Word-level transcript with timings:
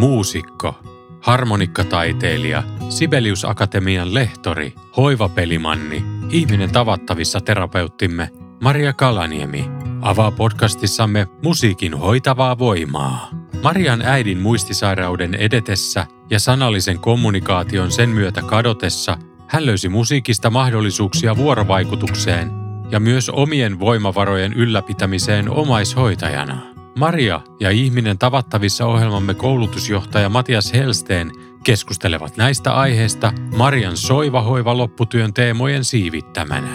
Muusikko, 0.00 0.74
harmonikkataiteilija, 1.20 2.62
Sibelius 2.88 3.44
Akatemian 3.44 4.14
lehtori, 4.14 4.74
hoivapelimanni, 4.96 6.04
ihminen 6.30 6.72
tavattavissa 6.72 7.40
terapeuttimme 7.40 8.30
Maria 8.62 8.92
Kalaniemi 8.92 9.70
avaa 10.00 10.30
podcastissamme 10.30 11.26
musiikin 11.44 11.94
hoitavaa 11.94 12.58
voimaa. 12.58 13.30
Marian 13.62 14.02
äidin 14.02 14.40
muistisairauden 14.40 15.34
edetessä 15.34 16.06
ja 16.30 16.38
sanallisen 16.38 16.98
kommunikaation 16.98 17.90
sen 17.90 18.08
myötä 18.08 18.42
kadotessa 18.42 19.18
hän 19.48 19.66
löysi 19.66 19.88
musiikista 19.88 20.50
mahdollisuuksia 20.50 21.36
vuorovaikutukseen 21.36 22.50
ja 22.90 23.00
myös 23.00 23.30
omien 23.30 23.80
voimavarojen 23.80 24.52
ylläpitämiseen 24.52 25.50
omaishoitajana. 25.50 26.69
Maria 26.98 27.40
ja 27.60 27.70
ihminen 27.70 28.18
tavattavissa 28.18 28.86
ohjelmamme 28.86 29.34
koulutusjohtaja 29.34 30.28
Matias 30.28 30.72
Helsteen 30.72 31.32
keskustelevat 31.64 32.36
näistä 32.36 32.72
aiheista 32.72 33.32
Marian 33.56 33.96
soivahoiva 33.96 34.76
lopputyön 34.76 35.34
teemojen 35.34 35.84
siivittämänä. 35.84 36.68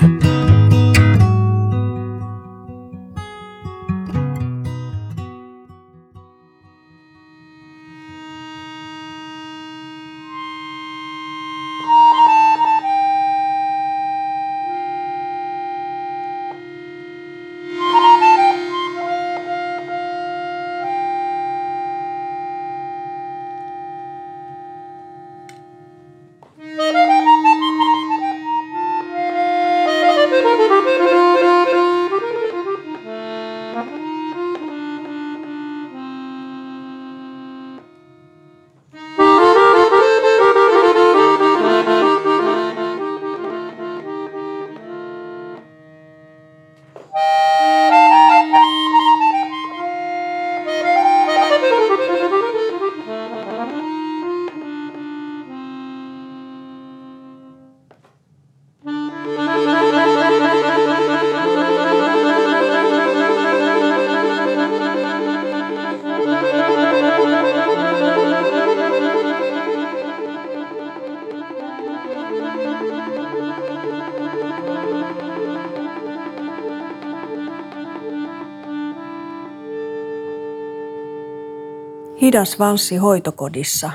Hidas 82.36 82.60
valssi 82.60 82.98
hoitokodissa. 82.98 83.92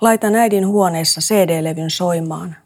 Laitan 0.00 0.34
äidin 0.34 0.66
huoneessa 0.66 1.20
CD-levyn 1.20 1.90
soimaan. 1.90 2.56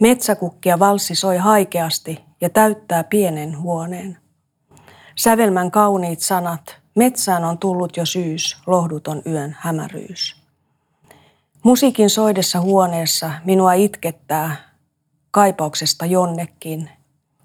Metsäkukkia 0.00 0.78
valssi 0.78 1.14
soi 1.14 1.36
haikeasti 1.36 2.24
ja 2.40 2.50
täyttää 2.50 3.04
pienen 3.04 3.58
huoneen. 3.58 4.18
Sävelmän 5.16 5.70
kauniit 5.70 6.20
sanat, 6.20 6.76
metsään 6.94 7.44
on 7.44 7.58
tullut 7.58 7.96
jo 7.96 8.06
syys, 8.06 8.56
lohduton 8.66 9.22
yön 9.26 9.56
hämäryys. 9.60 10.36
Musiikin 11.62 12.10
soidessa 12.10 12.60
huoneessa 12.60 13.30
minua 13.44 13.72
itkettää 13.72 14.56
kaipauksesta 15.30 16.06
jonnekin. 16.06 16.90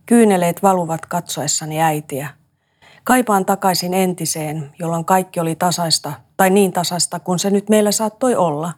Kyyneleet 0.06 0.64
valuvat 0.64 1.06
katsoessani 1.06 1.82
äitiä– 1.82 2.30
Kaipaan 3.04 3.46
takaisin 3.46 3.94
entiseen, 3.94 4.72
jolloin 4.80 5.06
kaikki 5.06 5.40
oli 5.40 5.56
tasaista, 5.56 6.14
tai 6.44 6.50
niin 6.50 6.74
tasaista 6.74 7.20
kuin 7.20 7.40
se 7.40 7.50
nyt 7.50 7.70
meillä 7.70 7.92
saattoi 7.92 8.36
olla. 8.36 8.74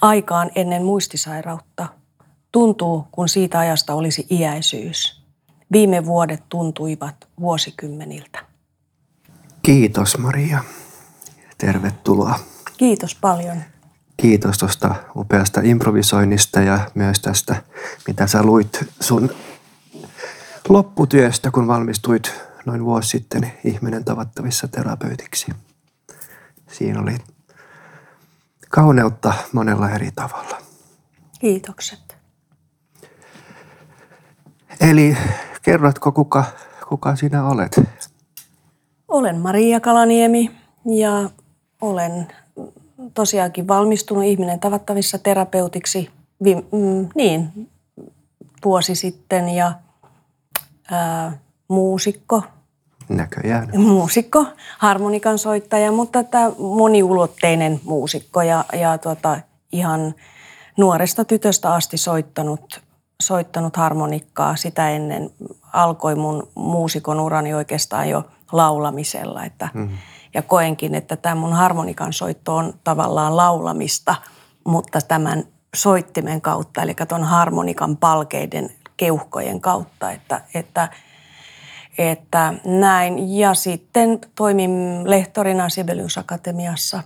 Aikaan 0.00 0.50
ennen 0.54 0.82
muistisairautta. 0.82 1.88
Tuntuu, 2.52 3.06
kun 3.12 3.28
siitä 3.28 3.58
ajasta 3.58 3.94
olisi 3.94 4.26
iäisyys. 4.30 5.22
Viime 5.72 6.04
vuodet 6.04 6.42
tuntuivat 6.48 7.14
vuosikymmeniltä. 7.40 8.38
Kiitos 9.62 10.18
Maria. 10.18 10.64
Tervetuloa. 11.58 12.38
Kiitos 12.76 13.14
paljon. 13.14 13.56
Kiitos 14.16 14.58
tuosta 14.58 14.94
upeasta 15.16 15.60
improvisoinnista 15.64 16.60
ja 16.60 16.90
myös 16.94 17.20
tästä, 17.20 17.62
mitä 18.06 18.26
sä 18.26 18.42
luit 18.42 18.84
sun 19.00 19.30
lopputyöstä, 20.68 21.50
kun 21.50 21.66
valmistuit 21.66 22.32
noin 22.64 22.84
vuosi 22.84 23.08
sitten 23.08 23.52
ihminen 23.64 24.04
tavattavissa 24.04 24.68
terapeutiksi. 24.68 25.46
Siinä 26.72 27.00
oli 27.00 27.16
kauneutta 28.68 29.32
monella 29.52 29.90
eri 29.90 30.10
tavalla. 30.14 30.58
Kiitokset. 31.40 32.16
Eli 34.80 35.16
kerrotko, 35.62 36.12
kuka, 36.12 36.44
kuka 36.88 37.16
sinä 37.16 37.48
olet? 37.48 37.80
Olen 39.08 39.40
Maria 39.40 39.80
Kalaniemi 39.80 40.50
ja 40.84 41.30
olen 41.80 42.28
tosiaankin 43.14 43.68
valmistunut 43.68 44.24
ihminen 44.24 44.60
tavattavissa 44.60 45.18
terapeutiksi 45.18 46.10
vi, 46.44 46.54
mm, 46.54 47.08
niin, 47.14 47.70
vuosi 48.64 48.94
sitten 48.94 49.48
ja 49.48 49.72
ää, 50.90 51.38
muusikko. 51.68 52.42
Näköjään. 53.08 53.68
Muusikko, 53.76 54.46
harmonikan 54.78 55.38
soittaja, 55.38 55.92
mutta 55.92 56.24
tämä 56.24 56.50
moniulotteinen 56.58 57.80
muusikko 57.84 58.42
ja, 58.42 58.64
ja 58.72 58.98
tota, 58.98 59.38
ihan 59.72 60.14
nuoresta 60.76 61.24
tytöstä 61.24 61.74
asti 61.74 61.96
soittanut, 61.96 62.80
soittanut 63.22 63.76
harmonikkaa. 63.76 64.56
Sitä 64.56 64.90
ennen 64.90 65.30
alkoi 65.72 66.14
mun 66.14 66.48
muusikon 66.54 67.20
urani 67.20 67.54
oikeastaan 67.54 68.08
jo 68.08 68.24
laulamisella. 68.52 69.44
Että, 69.44 69.68
mm-hmm. 69.74 69.98
Ja 70.34 70.42
koenkin, 70.42 70.94
että 70.94 71.16
tämä 71.16 71.34
mun 71.34 71.52
harmonikan 71.52 72.12
soitto 72.12 72.56
on 72.56 72.74
tavallaan 72.84 73.36
laulamista, 73.36 74.14
mutta 74.64 75.00
tämän 75.00 75.44
soittimen 75.76 76.40
kautta, 76.40 76.82
eli 76.82 76.94
tuon 77.08 77.24
harmonikan 77.24 77.96
palkeiden 77.96 78.70
keuhkojen 78.96 79.60
kautta, 79.60 80.10
että, 80.10 80.40
että– 80.54 80.88
että 81.98 82.54
näin. 82.64 83.38
Ja 83.38 83.54
sitten 83.54 84.18
toimin 84.34 85.02
lehtorina 85.04 85.68
Sibelius 85.68 86.18
Akatemiassa. 86.18 87.02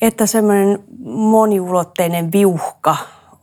Että 0.00 0.26
semmoinen 0.26 0.84
moniulotteinen 1.04 2.32
viuhka 2.32 2.96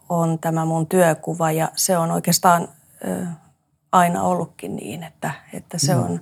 on 0.10 0.40
tämä 0.40 0.66
mun 0.66 0.88
työkuva 0.88 1.52
ja 1.52 1.72
se 1.76 1.98
on 1.98 2.12
oikeastaan 2.12 2.68
ö, 3.08 3.26
aina 3.92 4.24
ollutkin 4.24 4.76
niin, 4.76 5.04
että, 5.04 5.32
että 5.54 5.78
se 5.78 5.96
on 5.96 6.22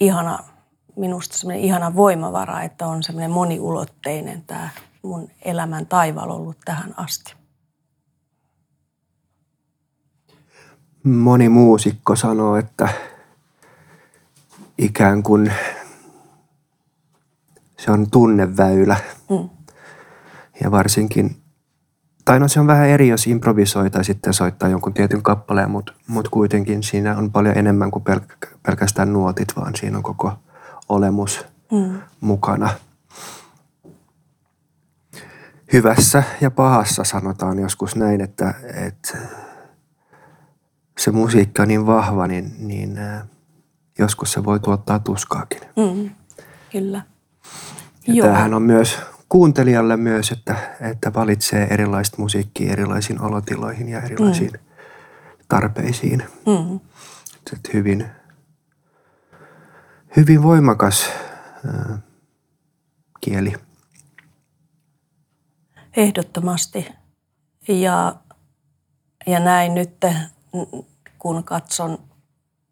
ihana, 0.00 0.38
minusta 0.96 1.36
semmoinen 1.36 1.64
ihana 1.64 1.96
voimavara, 1.96 2.62
että 2.62 2.86
on 2.86 3.02
semmoinen 3.02 3.30
moniulotteinen 3.30 4.42
tämä 4.46 4.68
mun 5.02 5.30
elämän 5.42 5.86
taival 5.86 6.30
ollut 6.30 6.58
tähän 6.64 6.94
asti. 6.96 7.41
Moni 11.04 11.48
muusikko 11.48 12.16
sanoo, 12.16 12.56
että 12.56 12.88
ikään 14.78 15.22
kuin 15.22 15.52
se 17.78 17.90
on 17.90 18.10
tunneväylä. 18.10 18.96
Mm. 19.30 19.48
Ja 20.64 20.70
varsinkin, 20.70 21.36
tai 22.24 22.40
no 22.40 22.48
se 22.48 22.60
on 22.60 22.66
vähän 22.66 22.88
eri, 22.88 23.08
jos 23.08 23.26
improvisoi 23.26 23.90
tai 23.90 24.04
sitten 24.04 24.34
soittaa 24.34 24.68
jonkun 24.68 24.94
tietyn 24.94 25.22
kappaleen, 25.22 25.70
mutta 25.70 25.92
mut 26.06 26.28
kuitenkin 26.28 26.82
siinä 26.82 27.16
on 27.16 27.32
paljon 27.32 27.58
enemmän 27.58 27.90
kuin 27.90 28.04
pelk- 28.04 28.48
pelkästään 28.62 29.12
nuotit, 29.12 29.48
vaan 29.56 29.76
siinä 29.76 29.96
on 29.96 30.02
koko 30.02 30.32
olemus 30.88 31.46
mm. 31.72 32.00
mukana. 32.20 32.70
Hyvässä 35.72 36.22
ja 36.40 36.50
pahassa 36.50 37.04
sanotaan 37.04 37.58
joskus 37.58 37.96
näin, 37.96 38.20
että, 38.20 38.54
että 38.86 39.18
se 41.04 41.10
musiikki 41.10 41.62
on 41.62 41.68
niin 41.68 41.86
vahva, 41.86 42.26
niin, 42.26 42.54
niin 42.58 42.98
joskus 43.98 44.32
se 44.32 44.44
voi 44.44 44.60
tuottaa 44.60 44.98
tuskaakin. 44.98 45.60
Mm, 45.60 46.10
kyllä. 46.72 47.02
Ja 48.06 48.14
Joo. 48.14 48.26
tämähän 48.26 48.54
on 48.54 48.62
myös 48.62 48.98
kuuntelijalle 49.28 49.96
myös, 49.96 50.32
että, 50.32 50.56
että 50.80 51.14
valitsee 51.14 51.66
erilaista 51.70 52.16
musiikkia 52.18 52.72
erilaisiin 52.72 53.20
olotiloihin 53.20 53.88
ja 53.88 54.00
erilaisiin 54.00 54.50
mm. 54.52 54.58
tarpeisiin. 55.48 56.22
Mm. 56.46 56.80
Että 57.52 57.70
hyvin, 57.74 58.06
hyvin 60.16 60.42
voimakas 60.42 61.10
äh, 61.68 61.98
kieli. 63.20 63.52
Ehdottomasti. 65.96 66.88
Ja, 67.68 68.16
ja 69.26 69.40
näin 69.40 69.74
nyt, 69.74 69.96
kun 71.22 71.44
katson 71.44 71.98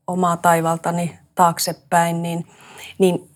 omaa 0.06 0.36
taivaltani 0.36 1.18
taaksepäin, 1.34 2.22
niin, 2.22 2.46
niin 2.98 3.30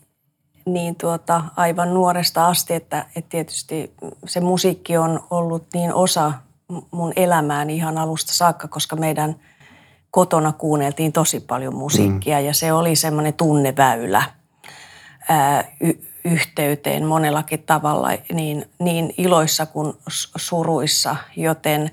niin 0.65 0.95
tuota, 0.95 1.43
aivan 1.55 1.93
nuoresta 1.93 2.47
asti, 2.47 2.73
että, 2.73 3.05
että 3.15 3.29
tietysti 3.29 3.93
se 4.25 4.39
musiikki 4.39 4.97
on 4.97 5.23
ollut 5.29 5.67
niin 5.73 5.93
osa 5.93 6.33
mun 6.91 7.13
elämääni 7.15 7.75
ihan 7.75 7.97
alusta 7.97 8.33
saakka, 8.33 8.67
koska 8.67 8.95
meidän 8.95 9.35
kotona 10.11 10.51
kuunneltiin 10.51 11.11
tosi 11.11 11.39
paljon 11.39 11.75
musiikkia 11.75 12.39
mm. 12.39 12.45
ja 12.45 12.53
se 12.53 12.73
oli 12.73 12.95
semmoinen 12.95 13.33
tunneväylä 13.33 14.23
ää, 15.29 15.63
y- 15.81 16.01
yhteyteen 16.25 17.05
monellakin 17.05 17.63
tavalla 17.63 18.09
niin, 18.33 18.65
niin 18.79 19.13
iloissa 19.17 19.65
kuin 19.65 19.93
suruissa, 20.35 21.15
joten 21.35 21.91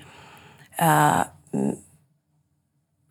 ää, 0.80 1.26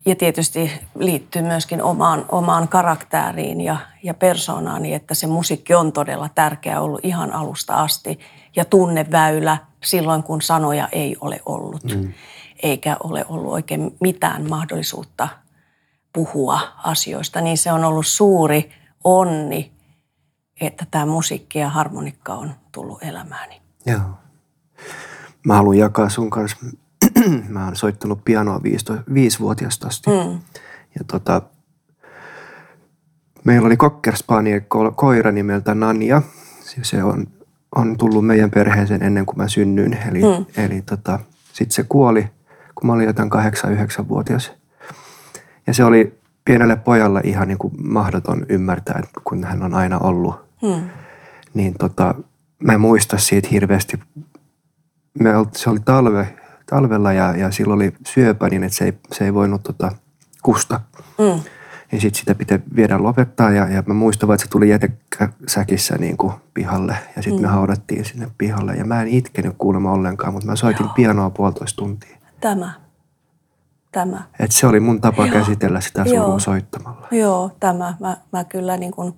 ja 0.06 0.16
tietysti 0.16 0.70
liittyy 0.94 1.42
myöskin 1.42 1.82
omaan, 1.82 2.24
omaan 2.28 2.68
karaktääriin 2.68 3.60
ja, 3.60 3.76
ja 4.02 4.14
persoonaani, 4.14 4.94
että 4.94 5.14
se 5.14 5.26
musiikki 5.26 5.74
on 5.74 5.92
todella 5.92 6.28
tärkeä 6.34 6.80
ollut 6.80 7.00
ihan 7.02 7.32
alusta 7.32 7.74
asti. 7.74 8.18
Ja 8.56 8.64
tunneväylä 8.64 9.58
silloin, 9.84 10.22
kun 10.22 10.42
sanoja 10.42 10.88
ei 10.92 11.16
ole 11.20 11.40
ollut. 11.46 11.84
Mm. 11.84 12.12
Eikä 12.62 12.96
ole 13.04 13.24
ollut 13.28 13.52
oikein 13.52 13.96
mitään 14.00 14.48
mahdollisuutta 14.48 15.28
puhua 16.12 16.60
asioista. 16.84 17.40
Niin 17.40 17.58
se 17.58 17.72
on 17.72 17.84
ollut 17.84 18.06
suuri 18.06 18.70
onni, 19.04 19.72
että 20.60 20.86
tämä 20.90 21.06
musiikki 21.06 21.58
ja 21.58 21.68
harmonikka 21.68 22.34
on 22.34 22.54
tullut 22.72 23.02
elämääni. 23.02 23.60
Joo. 23.86 24.00
Mä 25.46 25.54
haluan 25.54 25.78
jakaa 25.78 26.08
sun 26.08 26.30
kanssa 26.30 26.56
mä 27.48 27.64
oon 27.64 27.76
soittanut 27.76 28.24
pianoa 28.24 28.60
viisivuotiaasta 29.14 29.86
asti. 29.86 30.10
Mm. 30.10 30.40
Ja 30.98 31.04
tota, 31.06 31.42
meillä 33.44 33.66
oli 33.66 33.76
Cocker 33.76 34.16
Spaniel 34.16 34.60
koira 34.96 35.32
nimeltä 35.32 35.74
Nania. 35.74 36.22
Se 36.82 37.02
on, 37.02 37.26
on 37.76 37.98
tullut 37.98 38.26
meidän 38.26 38.50
perheeseen 38.50 39.02
ennen 39.02 39.26
kuin 39.26 39.36
mä 39.36 39.48
synnyin. 39.48 39.98
Eli, 40.08 40.20
mm. 40.20 40.46
eli 40.56 40.82
tota, 40.82 41.18
sitten 41.52 41.74
se 41.74 41.84
kuoli, 41.88 42.28
kun 42.74 42.86
mä 42.86 42.92
olin 42.92 43.06
jotain 43.06 43.30
8-9-vuotias. 43.32 44.52
Ja 45.66 45.74
se 45.74 45.84
oli 45.84 46.18
pienelle 46.44 46.76
pojalle 46.76 47.20
ihan 47.24 47.48
niin 47.48 47.58
kuin 47.58 47.74
mahdoton 47.82 48.46
ymmärtää, 48.48 49.02
kun 49.24 49.44
hän 49.44 49.62
on 49.62 49.74
aina 49.74 49.98
ollut. 49.98 50.34
Mm. 50.62 50.88
Niin 51.54 51.74
tota, 51.78 52.14
mä 52.62 52.72
en 52.72 52.80
muista 52.80 53.18
siitä 53.18 53.48
hirveästi. 53.50 54.00
Me, 55.18 55.30
se 55.52 55.70
oli 55.70 55.80
talve, 55.84 56.34
talvella 56.72 57.12
ja, 57.12 57.36
ja 57.36 57.50
silloin 57.50 57.76
oli 57.76 57.92
syöpä 58.06 58.48
niin, 58.48 58.64
että 58.64 58.76
se 58.78 58.84
ei, 58.84 58.92
se 59.12 59.24
ei 59.24 59.34
voinut 59.34 59.62
tota, 59.62 59.92
kusta. 60.42 60.80
Mm. 61.18 61.40
Ja 61.92 62.00
sitten 62.00 62.14
sitä 62.14 62.34
pitää 62.34 62.58
viedä 62.76 63.02
lopettaa 63.02 63.50
ja, 63.50 63.68
ja 63.68 63.82
mä 63.86 63.94
muistan, 63.94 64.32
että 64.32 64.44
se 64.44 64.50
tuli 64.50 64.68
jätesäkissä 64.68 65.96
niin 65.98 66.16
kuin 66.16 66.32
pihalle 66.54 66.96
ja 67.16 67.22
sitten 67.22 67.40
mm. 67.40 67.46
me 67.46 67.48
haudattiin 67.48 68.04
sinne 68.04 68.30
pihalle. 68.38 68.74
Ja 68.74 68.84
mä 68.84 69.02
en 69.02 69.08
itkenyt 69.08 69.54
kuulemma 69.58 69.92
ollenkaan, 69.92 70.32
mutta 70.32 70.46
mä 70.46 70.56
soitin 70.56 70.86
Joo. 70.86 70.94
pianoa 70.94 71.30
puolitoista 71.30 71.76
tuntia. 71.76 72.16
Tämä. 72.40 72.72
Tämä. 73.92 74.22
Et 74.40 74.52
se 74.52 74.66
oli 74.66 74.80
mun 74.80 75.00
tapa 75.00 75.26
Joo. 75.26 75.32
käsitellä 75.32 75.80
sitä 75.80 76.04
surua 76.04 76.38
soittamalla. 76.38 77.08
Joo, 77.10 77.50
tämä. 77.60 77.94
Mä, 78.00 78.16
mä 78.32 78.44
kyllä 78.44 78.76
niin 78.76 78.92
kuin 78.92 79.14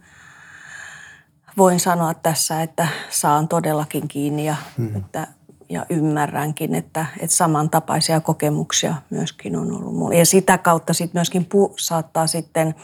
voin 1.57 1.81
sanoa 1.81 2.15
tässä, 2.15 2.63
että 2.63 2.89
saan 3.11 3.49
todellakin 3.49 4.09
kiinni 4.09 4.47
ja 4.47 4.57
mm. 4.79 4.97
että 4.97 5.27
ja 5.75 5.87
ymmärränkin, 5.91 6.75
että, 6.75 7.07
että 7.21 7.37
samantapaisia 7.37 8.21
kokemuksia 8.21 8.95
myöskin 9.11 9.57
on 9.57 9.73
ollut 9.73 9.95
mulla. 9.95 10.15
Ja 10.15 10.27
sitä 10.27 10.59
kautta 10.59 10.93
sitten 10.93 11.19
myöskin 11.19 11.45
pu, 11.45 11.75
saattaa 11.79 12.27
sitten, 12.27 12.75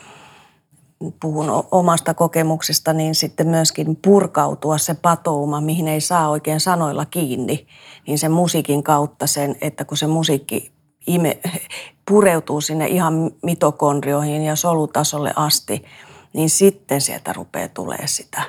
puhun 1.20 1.64
omasta 1.70 2.14
kokemuksesta, 2.14 2.92
niin 2.92 3.14
sitten 3.14 3.48
myöskin 3.48 3.96
purkautua 3.96 4.78
se 4.78 4.94
patouma, 4.94 5.60
mihin 5.60 5.88
ei 5.88 6.00
saa 6.00 6.28
oikein 6.28 6.60
sanoilla 6.60 7.04
kiinni. 7.04 7.66
Niin 8.06 8.18
sen 8.18 8.32
musiikin 8.32 8.82
kautta 8.82 9.26
sen, 9.26 9.56
että 9.60 9.84
kun 9.84 9.96
se 9.96 10.06
musiikki 10.06 10.72
ime, 11.06 11.38
pureutuu 12.08 12.60
sinne 12.60 12.86
ihan 12.86 13.30
mitokondrioihin 13.42 14.42
ja 14.42 14.56
solutasolle 14.56 15.32
asti, 15.36 15.84
niin 16.32 16.50
sitten 16.50 17.00
sieltä 17.00 17.32
rupeaa 17.32 17.68
tulee 17.68 18.06
sitä, 18.06 18.42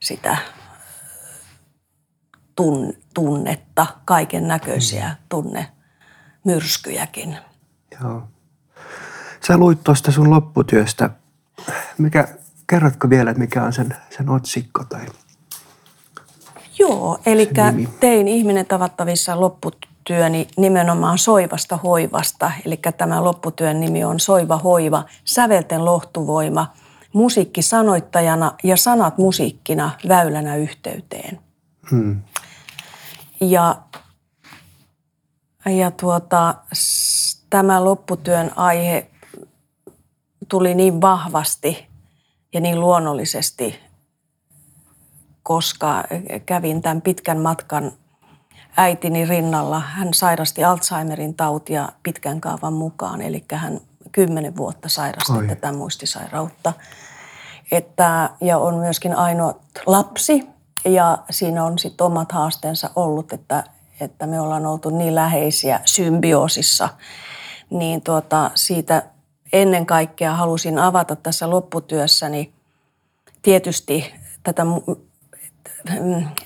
sitä 0.00 0.36
tunnetta, 3.14 3.86
kaiken 4.04 4.48
näköisiä 4.48 5.08
mm. 5.08 5.16
tunnemyrskyjäkin. 5.28 7.36
Joo. 8.02 8.22
Sä 9.46 9.56
luit 9.56 9.84
tuosta 9.84 10.12
sun 10.12 10.30
lopputyöstä. 10.30 11.10
Mikä, 11.98 12.28
kerrotko 12.66 13.10
vielä, 13.10 13.34
mikä 13.34 13.64
on 13.64 13.72
sen, 13.72 13.96
sen 14.10 14.28
otsikko 14.28 14.84
tai 14.84 15.06
Joo, 16.78 17.18
eli 17.26 17.50
tein 18.00 18.28
ihminen 18.28 18.66
tavattavissa 18.66 19.40
lopputyöni 19.40 20.48
nimenomaan 20.56 21.18
soivasta 21.18 21.76
hoivasta. 21.76 22.52
Eli 22.66 22.80
tämä 22.96 23.24
lopputyön 23.24 23.80
nimi 23.80 24.04
on 24.04 24.20
Soiva 24.20 24.56
hoiva, 24.56 25.04
sävelten 25.24 25.84
lohtuvoima, 25.84 26.72
musiikki 27.12 27.62
sanoittajana 27.62 28.52
ja 28.64 28.76
sanat 28.76 29.18
musiikkina 29.18 29.90
väylänä 30.08 30.56
yhteyteen. 30.56 31.38
Hmm. 31.90 32.22
Ja, 33.40 33.76
ja 35.66 35.90
tuota, 35.90 36.54
tämä 37.50 37.84
lopputyön 37.84 38.52
aihe 38.56 39.10
tuli 40.48 40.74
niin 40.74 41.00
vahvasti 41.00 41.88
ja 42.52 42.60
niin 42.60 42.80
luonnollisesti, 42.80 43.80
koska 45.42 46.04
kävin 46.46 46.82
tämän 46.82 47.02
pitkän 47.02 47.38
matkan 47.38 47.92
äitini 48.76 49.24
rinnalla. 49.24 49.80
Hän 49.80 50.14
sairasti 50.14 50.64
Alzheimerin 50.64 51.34
tautia 51.34 51.88
pitkän 52.02 52.40
kaavan 52.40 52.72
mukaan, 52.72 53.20
eli 53.20 53.44
hän 53.52 53.80
kymmenen 54.12 54.56
vuotta 54.56 54.88
sairasti 54.88 55.32
Oi. 55.32 55.48
tätä 55.48 55.72
muistisairautta. 55.72 56.72
Että, 57.72 58.30
ja 58.40 58.58
on 58.58 58.74
myöskin 58.74 59.16
ainoa 59.16 59.60
lapsi, 59.86 60.46
ja 60.84 61.18
siinä 61.30 61.64
on 61.64 61.78
sitten 61.78 62.04
omat 62.06 62.32
haasteensa 62.32 62.90
ollut, 62.96 63.32
että, 63.32 63.64
että 64.00 64.26
me 64.26 64.40
ollaan 64.40 64.66
oltu 64.66 64.90
niin 64.90 65.14
läheisiä 65.14 65.80
symbioosissa. 65.84 66.88
Niin 67.70 68.02
tuota, 68.02 68.50
siitä 68.54 69.02
ennen 69.52 69.86
kaikkea 69.86 70.34
halusin 70.34 70.78
avata 70.78 71.16
tässä 71.16 71.50
lopputyössäni 71.50 72.52
tietysti 73.42 74.14
tätä 74.42 74.66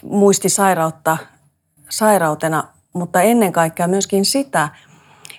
muistisairautta 0.02 1.16
sairautena, 1.88 2.64
mutta 2.92 3.22
ennen 3.22 3.52
kaikkea 3.52 3.88
myöskin 3.88 4.24
sitä, 4.24 4.68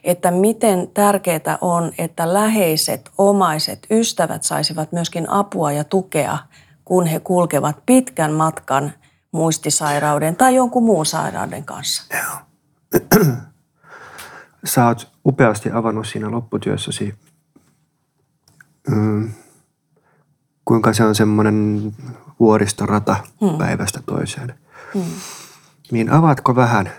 että 0.03 0.31
miten 0.31 0.87
tärkeää 0.93 1.57
on, 1.61 1.91
että 1.97 2.33
läheiset, 2.33 3.09
omaiset, 3.17 3.87
ystävät 3.91 4.43
saisivat 4.43 4.91
myöskin 4.91 5.29
apua 5.29 5.71
ja 5.71 5.83
tukea– 5.83 6.37
kun 6.85 7.05
he 7.05 7.19
kulkevat 7.19 7.85
pitkän 7.85 8.31
matkan 8.31 8.93
muistisairauden 9.31 10.35
tai 10.35 10.55
jonkun 10.55 10.83
muun 10.83 11.05
sairauden 11.05 11.65
kanssa. 11.65 12.03
Joo. 12.17 12.37
Sä 14.65 14.87
oot 14.87 15.11
upeasti 15.25 15.71
avannut 15.71 16.07
siinä 16.07 16.31
lopputyössäsi 16.31 17.15
mm, 18.87 19.31
kuinka 20.65 20.93
se 20.93 21.03
on 21.03 21.15
semmoinen 21.15 21.91
vuoristorata 22.39 23.15
hmm. 23.41 23.57
päivästä 23.57 23.99
toiseen. 24.05 24.53
Hmm. 24.93 25.03
Niin 25.91 26.11
avaatko 26.11 26.55
vähän, 26.55 26.91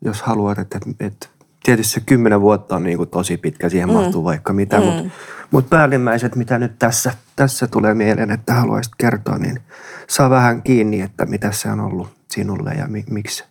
jos 0.00 0.22
haluat, 0.22 0.58
että, 0.58 0.78
että 1.00 1.28
tietysti 1.64 1.92
se 1.92 2.00
kymmenen 2.00 2.40
vuotta 2.40 2.76
on 2.76 2.82
niin 2.82 2.96
kuin 2.96 3.10
tosi 3.10 3.36
pitkä, 3.36 3.68
siihen 3.68 3.88
mm. 3.88 3.94
mahtuu 3.94 4.24
vaikka 4.24 4.52
mitä, 4.52 4.80
mm. 4.80 4.84
mutta 4.84 5.02
mut 5.50 5.70
päällimmäiset, 5.70 6.36
mitä 6.36 6.58
nyt 6.58 6.78
tässä, 6.78 7.12
tässä 7.36 7.66
tulee 7.66 7.94
mieleen, 7.94 8.30
että 8.30 8.54
haluaisit 8.54 8.92
kertoa, 8.98 9.38
niin 9.38 9.60
saa 10.08 10.30
vähän 10.30 10.62
kiinni, 10.62 11.00
että 11.00 11.26
mitä 11.26 11.52
se 11.52 11.70
on 11.70 11.80
ollut 11.80 12.08
sinulle 12.30 12.70
ja 12.70 12.86
mi, 12.86 13.04
miksi, 13.10 13.44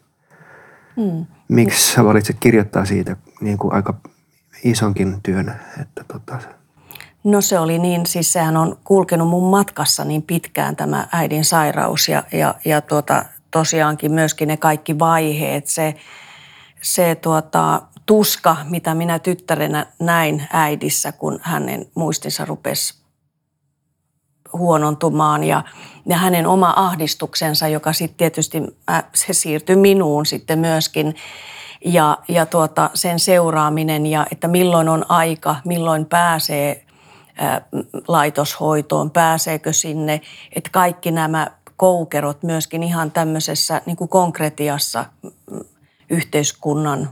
mm. 0.97 1.25
miksi 1.47 1.93
sä 1.93 2.05
valitsit 2.05 2.37
kirjoittaa 2.39 2.85
siitä 2.85 3.15
niin 3.41 3.57
kuin 3.57 3.73
aika 3.73 3.93
isonkin 4.63 5.21
työn. 5.23 5.55
Että 5.81 6.03
tota. 6.07 6.39
No 7.23 7.41
se 7.41 7.59
oli 7.59 7.79
niin, 7.79 8.05
siis 8.05 8.33
sehän 8.33 8.57
on 8.57 8.77
kulkenut 8.83 9.29
mun 9.29 9.49
matkassa 9.49 10.05
niin 10.05 10.21
pitkään 10.21 10.75
tämä 10.75 11.07
äidin 11.11 11.45
sairaus 11.45 12.09
ja, 12.09 12.23
ja, 12.31 12.55
ja 12.65 12.81
tuota, 12.81 13.25
tosiaankin 13.51 14.11
myöskin 14.11 14.47
ne 14.47 14.57
kaikki 14.57 14.99
vaiheet, 14.99 15.67
se, 15.67 15.95
se 16.81 17.15
tuota, 17.15 17.81
tuska, 18.05 18.57
mitä 18.69 18.95
minä 18.95 19.19
tyttärenä 19.19 19.85
näin 19.99 20.47
äidissä, 20.53 21.11
kun 21.11 21.39
hänen 21.41 21.85
muistinsa 21.95 22.45
rupesi 22.45 23.03
huonontumaan. 24.53 25.43
Ja, 25.43 25.63
ja 26.05 26.17
hänen 26.17 26.47
oma 26.47 26.73
ahdistuksensa, 26.75 27.67
joka 27.67 27.93
sitten 27.93 28.17
tietysti 28.17 28.61
äh, 28.89 29.03
se 29.15 29.33
siirtyi 29.33 29.75
minuun 29.75 30.25
sitten 30.25 30.59
myöskin. 30.59 31.15
Ja, 31.85 32.17
ja 32.27 32.45
tuota, 32.45 32.89
sen 32.93 33.19
seuraaminen 33.19 34.05
ja 34.05 34.27
että 34.31 34.47
milloin 34.47 34.89
on 34.89 35.05
aika, 35.09 35.55
milloin 35.65 36.05
pääsee 36.05 36.85
ää, 37.37 37.55
äh, 37.55 37.61
laitoshoitoon, 38.07 39.11
pääseekö 39.11 39.73
sinne, 39.73 40.21
että 40.55 40.69
kaikki 40.69 41.11
nämä 41.11 41.47
koukerot 41.77 42.43
myöskin 42.43 42.83
ihan 42.83 43.11
tämmöisessä 43.11 43.81
niin 43.85 43.97
kuin 43.97 44.09
konkretiassa 44.09 45.05
mm, 45.21 45.59
yhteiskunnan 46.09 47.09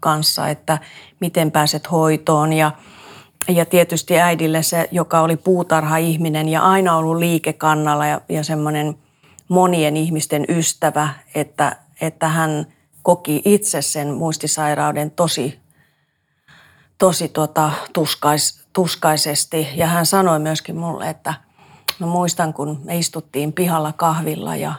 kanssa, 0.00 0.48
että 0.48 0.78
miten 1.20 1.50
pääset 1.50 1.90
hoitoon 1.90 2.52
ja 2.52 2.72
ja 3.48 3.64
tietysti 3.64 4.20
äidille 4.20 4.62
se, 4.62 4.88
joka 4.92 5.20
oli 5.20 5.36
puutarha-ihminen 5.36 6.48
ja 6.48 6.62
aina 6.62 6.96
ollut 6.96 7.16
liikekannalla 7.16 8.06
ja, 8.06 8.20
ja 8.28 8.44
semmoinen 8.44 8.98
monien 9.48 9.96
ihmisten 9.96 10.44
ystävä, 10.48 11.08
että, 11.34 11.76
että 12.00 12.28
hän 12.28 12.66
koki 13.02 13.42
itse 13.44 13.82
sen 13.82 14.14
muistisairauden 14.14 15.10
tosi, 15.10 15.60
tosi 16.98 17.28
tota, 17.28 17.70
tuskais, 17.92 18.64
tuskaisesti. 18.72 19.68
Ja 19.74 19.86
hän 19.86 20.06
sanoi 20.06 20.38
myöskin 20.38 20.76
mulle, 20.76 21.08
että 21.08 21.34
mä 21.98 22.06
muistan, 22.06 22.54
kun 22.54 22.80
me 22.84 22.98
istuttiin 22.98 23.52
pihalla 23.52 23.92
kahvilla 23.92 24.56
ja 24.56 24.74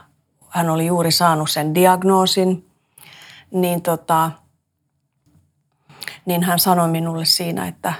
hän 0.49 0.69
oli 0.69 0.85
juuri 0.85 1.11
saanut 1.11 1.49
sen 1.49 1.75
diagnoosin, 1.75 2.65
niin 3.51 3.81
tota, 3.81 4.31
niin 6.25 6.43
hän 6.43 6.59
sanoi 6.59 6.87
minulle 6.87 7.25
siinä, 7.25 7.67
että, 7.67 7.93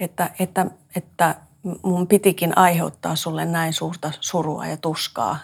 että, 0.00 0.30
että, 0.38 0.66
että 0.96 1.34
mun 1.82 2.06
pitikin 2.06 2.58
aiheuttaa 2.58 3.16
sulle 3.16 3.44
näin 3.44 3.72
suurta 3.72 4.12
surua 4.20 4.66
ja 4.66 4.76
tuskaa. 4.76 5.38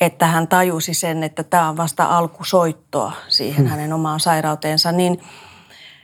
Että 0.00 0.26
hän 0.26 0.48
tajusi 0.48 0.94
sen, 0.94 1.22
että 1.22 1.42
tämä 1.42 1.68
on 1.68 1.76
vasta 1.76 2.04
alkusoittoa 2.04 3.12
siihen 3.28 3.64
hmm. 3.64 3.70
hänen 3.70 3.92
omaan 3.92 4.20
sairauteensa. 4.20 4.92
Niin, 4.92 5.20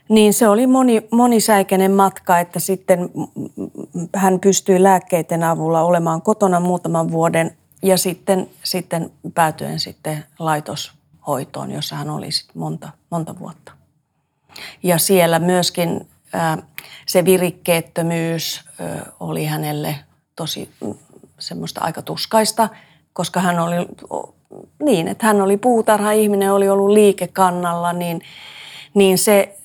niin 0.09 0.35
se 0.35 0.49
oli 0.49 0.67
moni, 0.67 1.09
monisäikeinen 1.11 1.93
matka, 1.93 2.39
että 2.39 2.61
sitten 2.61 3.11
hän 4.17 4.41
pystyi 4.41 4.83
lääkkeiden 4.83 5.45
avulla 5.45 5.83
olemaan 5.83 6.23
kotona 6.23 6.61
muutaman 6.61 7.11
vuoden 7.11 7.57
ja 7.83 7.99
sitten, 7.99 8.51
sitten 8.65 9.11
päätyen 9.35 9.81
sitten 9.81 10.25
laitoshoitoon, 10.39 11.71
jossa 11.71 11.97
hän 11.97 12.11
oli 12.11 12.33
sitten 12.33 12.59
monta, 12.59 12.89
monta 13.11 13.39
vuotta. 13.39 13.73
Ja 14.83 14.99
siellä 14.99 15.39
myöskin 15.39 16.09
se 17.07 17.25
virikkeettömyys 17.25 18.65
oli 19.21 19.45
hänelle 19.45 19.97
tosi 20.37 20.71
mm, 20.81 20.95
semmoista 21.39 21.81
aika 21.81 22.03
tuskaista, 22.03 22.69
koska 23.13 23.41
hän 23.41 23.59
oli 23.59 23.77
niin, 24.83 25.09
että 25.09 25.27
hän 25.27 25.43
oli 25.43 25.57
puutarha-ihminen, 25.57 26.53
oli 26.53 26.69
ollut 26.69 26.91
liikekannalla, 26.91 27.93
niin, 27.93 28.21
niin 28.95 29.19
se, 29.19 29.59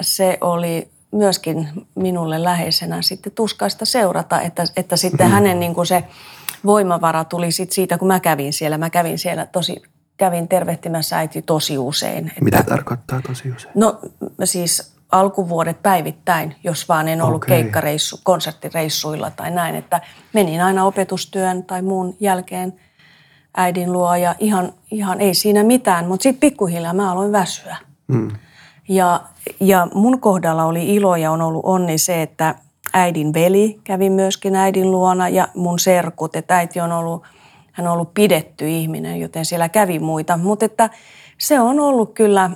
se 0.00 0.38
oli 0.40 0.88
myöskin 1.10 1.68
minulle 1.94 2.42
läheisenä 2.42 3.02
sitten 3.02 3.32
tuskaista 3.32 3.84
seurata, 3.84 4.40
että, 4.40 4.64
että 4.76 4.96
sitten 4.96 5.30
hänen 5.36 5.60
niin 5.60 5.74
kuin 5.74 5.86
se 5.86 6.04
voimavara 6.66 7.24
tuli 7.24 7.52
sit 7.52 7.72
siitä, 7.72 7.98
kun 7.98 8.08
mä 8.08 8.20
kävin 8.20 8.52
siellä. 8.52 8.78
Mä 8.78 8.90
kävin 8.90 9.18
siellä 9.18 9.46
tosi 9.46 9.82
kävin 10.16 10.48
tervehtimässä 10.48 11.18
äiti 11.18 11.42
tosi 11.42 11.78
usein. 11.78 12.28
Että, 12.28 12.44
Mitä 12.44 12.62
tarkoittaa 12.62 13.20
tosi 13.22 13.52
usein? 13.52 13.72
No 13.74 14.00
siis 14.44 14.92
alkuvuodet 15.12 15.82
päivittäin, 15.82 16.56
jos 16.64 16.88
vaan 16.88 17.08
en 17.08 17.22
ollut 17.22 17.44
okay. 17.44 17.56
keikkareissu, 17.56 18.20
konserttireissuilla 18.22 19.30
tai 19.30 19.50
näin. 19.50 19.74
Että 19.74 20.00
menin 20.32 20.62
aina 20.62 20.84
opetustyön 20.84 21.64
tai 21.64 21.82
muun 21.82 22.16
jälkeen 22.20 22.80
äidin 23.56 23.92
luo 23.92 24.14
ja 24.14 24.34
ihan, 24.38 24.72
ihan 24.90 25.20
ei 25.20 25.34
siinä 25.34 25.64
mitään. 25.64 26.06
Mutta 26.06 26.22
sitten 26.22 26.40
pikkuhiljaa 26.40 26.94
mä 26.94 27.12
aloin 27.12 27.32
väsyä. 27.32 27.76
Mm. 28.06 28.30
Ja, 28.88 29.20
ja 29.60 29.88
mun 29.94 30.20
kohdalla 30.20 30.64
oli 30.64 30.94
ilo 30.94 31.16
ja 31.16 31.30
on 31.30 31.42
ollut 31.42 31.64
onni 31.64 31.98
se, 31.98 32.22
että 32.22 32.54
äidin 32.92 33.34
veli 33.34 33.80
kävi 33.84 34.10
myöskin 34.10 34.56
äidin 34.56 34.90
luona 34.90 35.28
ja 35.28 35.48
mun 35.54 35.78
serkut. 35.78 36.36
Että 36.36 36.56
äiti 36.56 36.80
on 36.80 36.92
ollut– 36.92 37.22
hän 37.76 37.86
on 37.86 37.92
ollut 37.92 38.14
pidetty 38.14 38.68
ihminen, 38.68 39.20
joten 39.20 39.44
siellä 39.44 39.68
kävi 39.68 39.98
muita. 39.98 40.36
Mutta 40.36 40.64
että 40.64 40.90
se 41.38 41.60
on 41.60 41.80
ollut 41.80 42.14
kyllä 42.14 42.50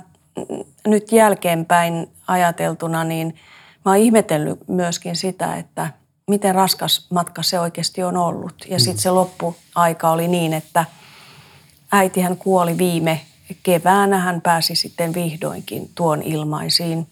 nyt 0.87 1.11
jälkeenpäin 1.11 2.07
ajateltuna, 2.27 3.03
niin 3.03 3.35
mä 3.85 3.91
oon 3.91 3.97
ihmetellyt 3.97 4.67
myöskin 4.67 5.15
sitä, 5.15 5.55
että 5.55 5.93
miten 6.27 6.55
raskas 6.55 7.07
matka 7.11 7.43
se 7.43 7.59
oikeasti 7.59 8.03
on 8.03 8.17
ollut. 8.17 8.53
Ja 8.69 8.79
sitten 8.79 9.01
se 9.01 9.11
loppuaika 9.11 10.11
oli 10.11 10.27
niin, 10.27 10.53
että 10.53 10.85
äitihän 11.91 12.37
kuoli 12.37 12.77
viime 12.77 13.21
keväänä, 13.63 14.17
hän 14.17 14.41
pääsi 14.41 14.75
sitten 14.75 15.13
vihdoinkin 15.13 15.89
tuon 15.95 16.21
ilmaisiin. 16.21 17.07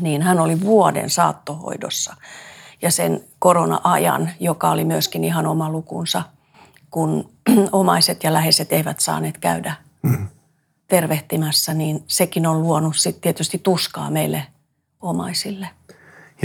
Niin 0.00 0.22
hän 0.22 0.40
oli 0.40 0.60
vuoden 0.60 1.10
saattohoidossa 1.10 2.16
ja 2.82 2.90
sen 2.90 3.24
korona-ajan, 3.38 4.30
joka 4.40 4.70
oli 4.70 4.84
myöskin 4.84 5.24
ihan 5.24 5.46
oma 5.46 5.70
lukunsa– 5.70 6.22
kun 6.90 7.30
omaiset 7.72 8.24
ja 8.24 8.32
läheiset 8.32 8.72
eivät 8.72 9.00
saaneet 9.00 9.38
käydä 9.38 9.74
mm. 10.02 10.28
tervehtimässä, 10.88 11.74
niin 11.74 12.04
sekin 12.06 12.46
on 12.46 12.62
luonut 12.62 12.96
sitten 12.96 13.22
tietysti 13.22 13.58
tuskaa 13.58 14.10
meille 14.10 14.46
omaisille. 15.00 15.68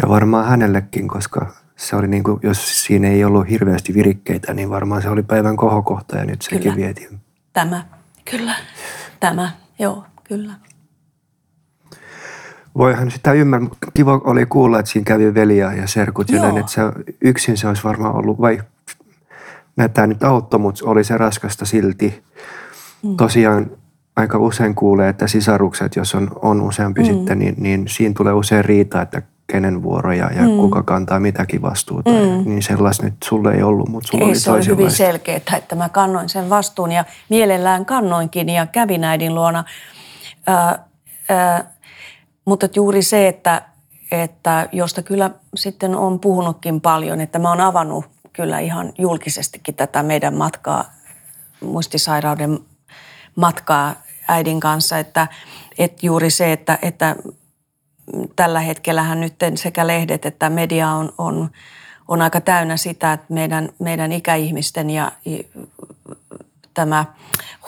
Ja 0.01 0.09
varmaan 0.09 0.45
hänellekin, 0.45 1.07
koska 1.07 1.53
se 1.75 1.95
oli 1.95 2.07
niin 2.07 2.23
kuin, 2.23 2.39
jos 2.43 2.85
siinä 2.85 3.07
ei 3.07 3.23
ollut 3.23 3.49
hirveästi 3.49 3.93
virikkeitä, 3.93 4.53
niin 4.53 4.69
varmaan 4.69 5.01
se 5.01 5.09
oli 5.09 5.23
päivän 5.23 5.57
kohokohta 5.57 6.17
ja 6.17 6.25
nyt 6.25 6.41
sekin 6.41 6.61
kyllä. 6.61 6.75
vietiin. 6.75 7.19
Tämä, 7.53 7.85
kyllä. 8.31 8.55
Tämä, 9.19 9.51
joo, 9.79 10.03
kyllä. 10.23 10.53
Voihan 12.77 13.11
sitä 13.11 13.33
ymmärtää, 13.33 13.69
mutta 13.69 13.87
kiva 13.93 14.21
oli 14.23 14.45
kuulla, 14.45 14.79
että 14.79 14.91
siinä 14.91 15.05
kävi 15.05 15.33
veliä 15.33 15.73
ja 15.73 15.87
serkut 15.87 16.29
ja 16.29 16.41
näin, 16.41 16.57
että 16.57 16.71
se, 16.71 16.81
yksin 17.21 17.57
se 17.57 17.67
olisi 17.67 17.83
varmaan 17.83 18.15
ollut, 18.15 18.41
vai 18.41 18.61
tämä 19.93 20.07
nyt 20.07 20.23
auttoi, 20.23 20.59
mutta 20.59 20.89
oli 20.89 21.03
se 21.03 21.17
raskasta 21.17 21.65
silti. 21.65 22.23
Mm. 23.03 23.17
Tosiaan 23.17 23.71
aika 24.15 24.37
usein 24.37 24.75
kuulee, 24.75 25.09
että 25.09 25.27
sisarukset, 25.27 25.95
jos 25.95 26.15
on, 26.15 26.31
on 26.41 26.61
useampi 26.61 27.01
mm. 27.01 27.05
sitten, 27.05 27.39
niin, 27.39 27.55
niin 27.57 27.87
siinä 27.87 28.13
tulee 28.17 28.33
usein 28.33 28.65
riita, 28.65 29.01
että 29.01 29.21
kenen 29.47 29.83
vuoroja 29.83 30.31
ja 30.31 30.41
mm. 30.41 30.57
kuka 30.57 30.83
kantaa 30.83 31.19
mitäkin 31.19 31.61
vastuuta. 31.61 32.09
Mm. 32.09 32.49
Niin 32.49 32.63
sellaista 32.63 33.05
nyt 33.05 33.13
sulle 33.23 33.51
ei 33.51 33.63
ollut, 33.63 33.89
mutta 33.89 34.07
sulla 34.07 34.23
ei, 34.23 34.29
oli 34.29 34.39
se 34.39 34.51
oli 34.51 34.65
hyvin 34.65 34.91
selkeä, 34.91 35.35
että 35.35 35.75
mä 35.75 35.89
kannoin 35.89 36.29
sen 36.29 36.49
vastuun 36.49 36.91
ja 36.91 37.05
mielellään 37.29 37.85
kannoinkin 37.85 38.49
ja 38.49 38.65
kävin 38.65 39.03
äidin 39.03 39.35
luona. 39.35 39.63
Ää, 40.47 40.85
ää, 41.29 41.71
mutta 42.45 42.67
juuri 42.75 43.01
se, 43.01 43.27
että, 43.27 43.61
että 44.11 44.69
josta 44.71 45.01
kyllä 45.01 45.31
sitten 45.55 45.95
on 45.95 46.19
puhunutkin 46.19 46.81
paljon, 46.81 47.21
että 47.21 47.39
mä 47.39 47.49
oon 47.49 47.61
avannut 47.61 48.05
kyllä 48.33 48.59
ihan 48.59 48.93
julkisestikin 48.97 49.75
tätä 49.75 50.03
meidän 50.03 50.35
matkaa, 50.35 50.91
muistisairauden 51.61 52.59
matkaa 53.35 53.95
äidin 54.27 54.59
kanssa, 54.59 54.99
että, 54.99 55.27
että 55.77 56.05
juuri 56.05 56.29
se, 56.29 56.51
että, 56.51 56.79
että 56.81 57.15
tällä 58.35 58.59
hetkellähän 58.59 59.19
nyt 59.19 59.35
sekä 59.55 59.87
lehdet 59.87 60.25
että 60.25 60.49
media 60.49 60.89
on, 60.89 61.13
on, 61.17 61.51
on 62.07 62.21
aika 62.21 62.41
täynnä 62.41 62.77
sitä, 62.77 63.13
että 63.13 63.33
meidän, 63.33 63.69
meidän 63.79 64.11
ikäihmisten 64.11 64.89
ja 64.89 65.11
tämä 66.73 67.05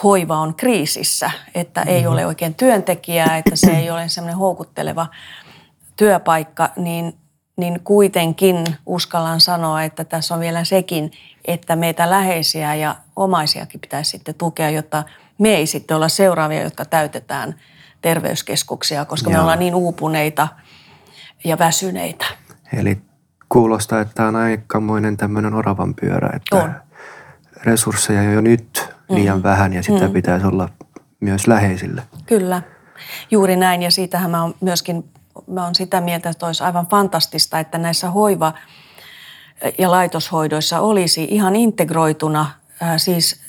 hoiva 0.04 0.38
on 0.38 0.56
kriisissä, 0.56 1.32
että 1.56 1.82
ei 1.82 2.00
mm-hmm. 2.00 2.14
ole 2.14 2.26
oikein 2.26 2.56
työntekijää, 2.56 3.38
että 3.38 3.56
se 3.56 3.72
ei 3.72 3.92
ole 3.92 4.10
semmoinen 4.10 4.38
houkutteleva 4.38 5.08
työpaikka, 5.96 6.70
niin 6.76 7.18
niin 7.58 7.80
kuitenkin 7.84 8.58
uskallan 8.86 9.42
sanoa, 9.42 9.84
että 9.84 10.04
tässä 10.04 10.34
on 10.34 10.40
vielä 10.40 10.64
sekin, 10.64 11.12
että 11.46 11.76
meitä 11.76 12.10
läheisiä 12.10 12.76
ja 12.76 12.96
omaisiakin 13.16 13.80
pitäisi 13.80 14.12
sitten 14.12 14.36
tukea, 14.36 14.70
jotta 14.70 15.04
me 15.38 15.50
ei 15.50 15.68
sitten 15.68 15.98
olla 15.98 16.10
seuraavia, 16.10 16.64
jotka 16.64 16.86
täytetään 16.86 17.56
terveyskeskuksia, 18.02 19.06
koska 19.06 19.30
Joo. 19.30 19.38
me 19.38 19.42
ollaan 19.42 19.60
niin 19.60 19.76
uupuneita 19.76 20.48
ja 21.44 21.60
väsyneitä. 21.60 22.26
Eli 22.74 22.98
kuulostaa, 23.50 24.02
että 24.02 24.14
tämä 24.14 24.28
on 24.28 24.36
aikamoinen 24.36 25.18
tämmöinen 25.18 25.54
oravan 25.54 25.96
pyörä, 25.96 26.30
että 26.36 26.56
on. 26.56 26.74
resursseja 27.64 28.24
jo 28.24 28.42
nyt 28.42 28.90
liian 29.10 29.38
mm. 29.38 29.44
vähän 29.44 29.74
ja 29.74 29.84
sitä 29.84 30.08
mm. 30.08 30.14
pitäisi 30.14 30.48
olla 30.48 30.70
myös 31.20 31.48
läheisille. 31.48 32.04
Kyllä, 32.26 32.62
juuri 33.32 33.56
näin 33.56 33.84
ja 33.84 33.92
siitähän 33.92 34.32
mä 34.32 34.42
oon 34.42 34.56
myöskin 34.62 35.13
mä 35.48 35.64
oon 35.64 35.76
sitä 35.76 36.02
mieltä, 36.02 36.30
että 36.30 36.46
olisi 36.46 36.64
aivan 36.64 36.88
fantastista, 36.88 37.60
että 37.60 37.78
näissä 37.78 38.10
hoiva- 38.10 38.54
ja 39.78 39.92
laitoshoidoissa 39.92 40.80
olisi 40.80 41.28
ihan 41.32 41.56
integroituna 41.56 42.46
siis 42.98 43.42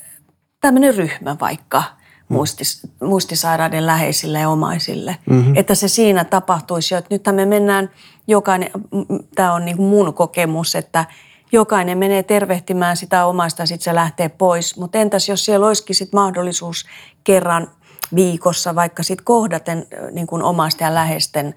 tämmöinen 0.61 0.95
ryhmä 0.95 1.37
vaikka 1.41 1.83
muistis, 2.29 2.83
muistisairaiden 3.03 3.87
läheisille 3.87 4.41
ja 4.41 4.49
omaisille. 4.49 5.17
Mm-hmm. 5.31 5.57
Että 5.57 5.75
se 5.75 5.89
siinä 5.89 6.25
tapahtuisi 6.25 6.95
jo. 6.95 6.99
Että 6.99 7.15
nythän 7.15 7.35
me 7.35 7.47
mennään, 7.47 7.91
jokainen, 8.27 8.71
tämä 9.35 9.53
on 9.53 9.65
niin 9.65 9.77
kuin 9.77 9.89
mun 9.89 10.15
kokemus, 10.15 10.75
että 10.75 11.05
jokainen 11.53 11.99
menee 11.99 12.23
tervehtimään 12.23 12.97
sitä 12.97 13.27
omaista 13.27 13.63
ja 13.63 13.67
sitten 13.67 13.85
se 13.85 13.95
lähtee 13.95 14.29
pois. 14.29 14.77
Mutta 14.77 14.99
entäs 14.99 15.29
jos 15.29 15.45
siellä 15.45 15.67
olisikin 15.67 15.97
sit 15.97 16.13
mahdollisuus 16.13 16.87
kerran 17.25 17.71
viikossa 18.15 18.75
vaikka 18.75 19.03
sitten 19.03 19.25
kohdaten 19.25 19.87
niin 20.13 20.27
kuin 20.27 20.43
omaisten 20.43 20.85
ja 20.85 20.95
läheisten 20.95 21.55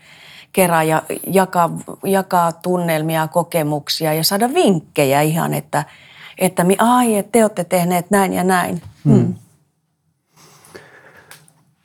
kerran 0.54 0.88
ja 0.88 1.04
jakaa, 1.28 1.70
jakaa 2.04 2.52
tunnelmia, 2.52 3.28
kokemuksia 3.28 4.14
ja 4.14 4.24
saada 4.24 4.54
vinkkejä 4.54 5.22
ihan, 5.22 5.54
että, 5.54 5.86
että 6.38 6.66
ai, 6.78 7.16
että 7.16 7.32
te 7.32 7.44
olette 7.44 7.64
tehneet 7.64 8.12
näin 8.12 8.34
ja 8.34 8.44
näin. 8.44 8.82
Hmm. 9.06 9.14
Hmm. 9.14 9.36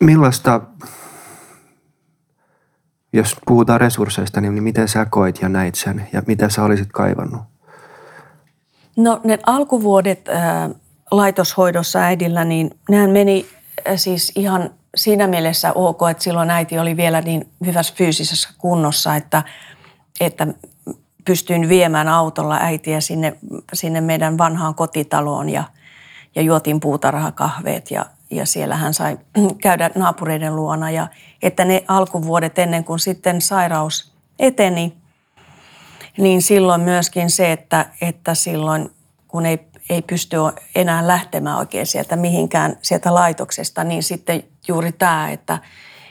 Millaista, 0.01 0.61
jos 3.13 3.37
puhutaan 3.47 3.81
resursseista, 3.81 4.41
niin 4.41 4.63
miten 4.63 4.89
sä 4.89 5.07
koit 5.11 5.43
ja 5.43 5.49
näit 5.49 5.75
sen 5.75 6.09
ja 6.13 6.23
mitä 6.27 6.49
sä 6.49 6.63
olisit 6.63 6.93
kaivannut? 6.93 7.43
No 8.97 9.21
ne 9.25 9.39
alkuvuodet 9.47 10.29
ää, 10.29 10.71
laitoshoidossa 11.11 11.99
äidillä, 11.99 12.45
niin 12.45 12.71
nehän 12.89 13.11
meni 13.11 13.47
siis 13.97 14.33
ihan 14.37 14.71
siinä 14.97 15.27
mielessä 15.27 15.73
ok, 15.73 16.01
että 16.11 16.25
silloin 16.25 16.51
äiti 16.51 16.79
oli 16.79 16.97
vielä 16.97 17.21
niin 17.21 17.49
hyvässä 17.67 17.95
fyysisessä 17.97 18.49
kunnossa, 18.59 19.17
että, 19.17 19.43
että 20.21 20.47
pystyin 21.25 21.69
viemään 21.69 22.09
autolla 22.09 22.59
äitiä 22.61 23.01
sinne, 23.01 23.37
sinne 23.73 24.01
meidän 24.01 24.39
vanhaan 24.39 24.75
kotitaloon 24.75 25.49
ja, 25.49 25.65
ja 26.35 26.43
juotiin 26.43 26.81
puutarhakahveet 26.81 27.91
ja, 27.91 28.07
ja 28.31 28.47
siellä 28.47 28.77
hän 28.77 28.95
sai 28.95 29.19
käydä 29.63 29.91
naapureiden 29.95 30.57
luona. 30.57 30.91
Ja 30.91 31.09
että 31.43 31.65
ne 31.65 31.85
alkuvuodet 31.89 32.59
ennen 32.59 32.85
kuin 32.85 32.99
sitten 32.99 33.41
sairaus 33.41 34.13
eteni, 34.39 34.93
niin 36.19 36.43
silloin 36.43 36.81
myöskin 36.81 37.31
se, 37.31 37.53
että, 37.53 37.87
että 38.01 38.35
silloin 38.35 38.91
kun 39.29 39.47
ei, 39.47 39.59
ei 39.93 40.03
pysty 40.03 40.37
enää 40.75 41.07
lähtemään 41.09 41.59
oikein 41.59 41.87
sieltä 41.87 42.17
mihinkään 42.17 42.77
sieltä 42.83 43.15
laitoksesta, 43.15 43.85
niin 43.85 44.03
sitten 44.03 44.45
juuri 44.69 44.93
tämä, 44.93 45.31
että, 45.31 45.59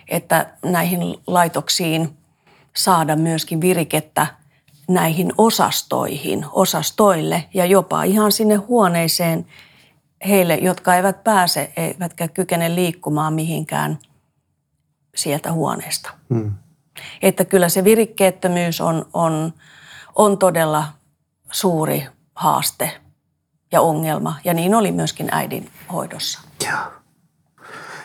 että 0.07 0.53
näihin 0.65 0.99
laitoksiin 1.27 2.17
saada 2.75 3.15
myöskin 3.15 3.61
virikettä 3.61 4.27
näihin 4.87 5.33
osastoihin, 5.37 6.45
osastoille 6.51 7.43
ja 7.53 7.65
jopa 7.65 8.03
ihan 8.03 8.31
sinne 8.31 8.55
huoneeseen 8.55 9.45
heille, 10.27 10.55
jotka 10.55 10.95
eivät 10.95 11.23
pääse, 11.23 11.73
eivätkä 11.77 12.27
kykene 12.27 12.75
liikkumaan 12.75 13.33
mihinkään 13.33 13.99
sieltä 15.15 15.51
huoneesta. 15.51 16.11
Hmm. 16.33 16.51
Että 17.21 17.45
kyllä 17.45 17.69
se 17.69 17.83
virikkeettömyys 17.83 18.81
on, 18.81 19.05
on, 19.13 19.53
on 20.15 20.37
todella 20.37 20.83
suuri 21.51 22.07
haaste 22.35 22.91
ja 23.71 23.81
ongelma. 23.81 24.35
Ja 24.43 24.53
niin 24.53 24.75
oli 24.75 24.91
myöskin 24.91 25.29
äidin 25.31 25.69
hoidossa. 25.91 26.39
Joo. 26.65 26.79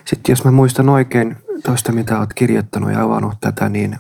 Sitten 0.05 0.33
jos 0.33 0.45
mä 0.45 0.51
muistan 0.51 0.89
oikein 0.89 1.37
tuosta, 1.65 1.93
mitä 1.93 2.19
olet 2.19 2.35
kirjoittanut 2.35 2.93
ja 2.93 3.03
avannut 3.03 3.35
tätä, 3.41 3.69
niin 3.69 3.99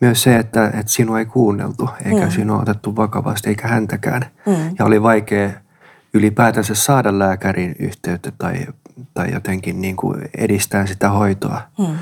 myös 0.00 0.22
se, 0.22 0.36
että, 0.36 0.66
että 0.66 0.92
sinua 0.92 1.18
ei 1.18 1.26
kuunneltu, 1.26 1.90
eikä 2.04 2.24
mm. 2.24 2.30
sinua 2.30 2.58
otettu 2.62 2.96
vakavasti, 2.96 3.48
eikä 3.48 3.68
häntäkään. 3.68 4.22
Mm. 4.46 4.74
Ja 4.78 4.84
oli 4.84 5.02
vaikea 5.02 5.50
ylipäätänsä 6.14 6.74
saada 6.74 7.18
lääkärin 7.18 7.76
yhteyttä 7.78 8.32
tai, 8.38 8.66
tai 9.14 9.32
jotenkin 9.32 9.80
niin 9.80 9.96
kuin 9.96 10.28
edistää 10.38 10.86
sitä 10.86 11.10
hoitoa. 11.10 11.62
Mm. 11.78 11.98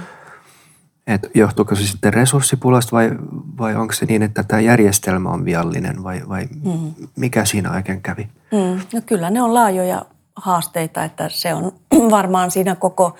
Et 1.07 1.31
johtuuko 1.35 1.75
se 1.75 1.87
sitten 1.87 2.15
resurssipulasta 2.15 2.97
vai, 2.97 3.11
vai 3.59 3.77
onko 3.77 3.93
se 3.93 4.07
niin, 4.07 4.23
että 4.23 4.43
tämä 4.43 4.61
järjestelmä 4.61 5.31
on 5.31 5.45
viallinen 5.45 6.05
vai, 6.05 6.23
vai 6.29 6.49
mm. 6.65 6.95
mikä 7.17 7.45
siinä 7.45 7.73
oikein 7.73 8.03
kävi? 8.03 8.29
Mm. 8.53 8.81
No 8.93 9.01
kyllä 9.07 9.31
ne 9.31 9.43
on 9.43 9.55
laajoja 9.55 10.05
haasteita, 10.37 11.05
että 11.05 11.29
se 11.29 11.55
on 11.55 11.73
varmaan 12.11 12.51
siinä 12.51 12.75
koko, 12.75 13.17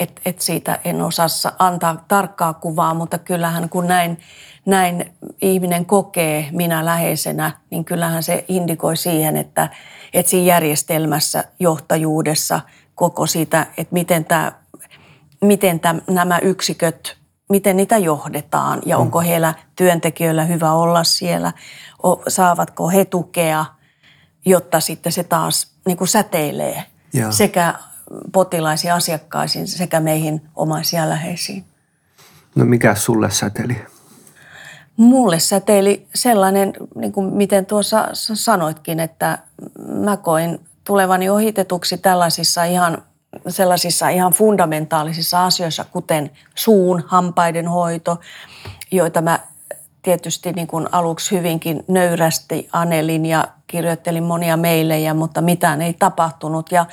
että 0.00 0.22
et 0.24 0.40
siitä 0.40 0.78
en 0.84 1.02
osaa 1.02 1.26
antaa 1.58 2.04
tarkkaa 2.08 2.54
kuvaa, 2.54 2.94
mutta 2.94 3.18
kyllähän 3.18 3.68
kun 3.68 3.86
näin, 3.86 4.18
näin 4.66 5.12
ihminen 5.42 5.86
kokee 5.86 6.48
minä 6.52 6.84
läheisenä, 6.84 7.50
niin 7.70 7.84
kyllähän 7.84 8.22
se 8.22 8.44
indikoi 8.48 8.96
siihen, 8.96 9.36
että, 9.36 9.68
että 10.12 10.30
siinä 10.30 10.46
järjestelmässä, 10.46 11.44
johtajuudessa, 11.60 12.60
koko 12.94 13.26
sitä, 13.26 13.66
että 13.76 13.92
miten, 13.94 14.24
tämä, 14.24 14.52
miten 15.40 15.80
tämä, 15.80 16.00
nämä 16.10 16.38
yksiköt, 16.38 17.21
miten 17.48 17.76
niitä 17.76 17.98
johdetaan 17.98 18.82
ja 18.86 18.98
onko 18.98 19.20
mm. 19.20 19.26
heillä 19.26 19.54
työntekijöillä 19.76 20.44
hyvä 20.44 20.72
olla 20.72 21.04
siellä, 21.04 21.52
saavatko 22.28 22.88
he 22.88 23.04
tukea, 23.04 23.64
jotta 24.44 24.80
sitten 24.80 25.12
se 25.12 25.24
taas 25.24 25.72
niin 25.86 25.96
kuin 25.96 26.08
säteilee 26.08 26.84
Joo. 27.12 27.32
sekä 27.32 27.74
potilaisiin, 28.32 28.92
asiakkaisiin 28.92 29.68
sekä 29.68 30.00
meihin 30.00 30.42
omaisia 30.56 31.08
läheisiin. 31.08 31.64
No 32.54 32.64
mikä 32.64 32.94
sulle 32.94 33.30
säteili? 33.30 33.76
Mulle 34.96 35.38
säteili 35.38 36.06
sellainen, 36.14 36.72
niin 36.94 37.12
kuin 37.12 37.34
miten 37.34 37.66
tuossa 37.66 38.08
sanoitkin, 38.12 39.00
että 39.00 39.38
mä 39.88 40.16
koin 40.16 40.60
tulevani 40.84 41.30
ohitetuksi 41.30 41.98
tällaisissa 41.98 42.64
ihan 42.64 43.02
sellaisissa 43.48 44.08
ihan 44.08 44.32
fundamentaalisissa 44.32 45.46
asioissa, 45.46 45.84
kuten 45.84 46.30
suun, 46.54 47.04
hampaiden 47.06 47.68
hoito, 47.68 48.20
joita 48.90 49.22
mä 49.22 49.38
tietysti 50.02 50.52
niin 50.52 50.66
kuin 50.66 50.88
aluksi 50.92 51.36
hyvinkin 51.36 51.84
nöyrästi 51.88 52.68
anelin 52.72 53.26
ja 53.26 53.48
kirjoittelin 53.66 54.24
monia 54.24 54.56
meilejä, 54.56 55.14
mutta 55.14 55.40
mitään 55.40 55.82
ei 55.82 55.92
tapahtunut. 55.92 56.72
Ja, 56.72 56.86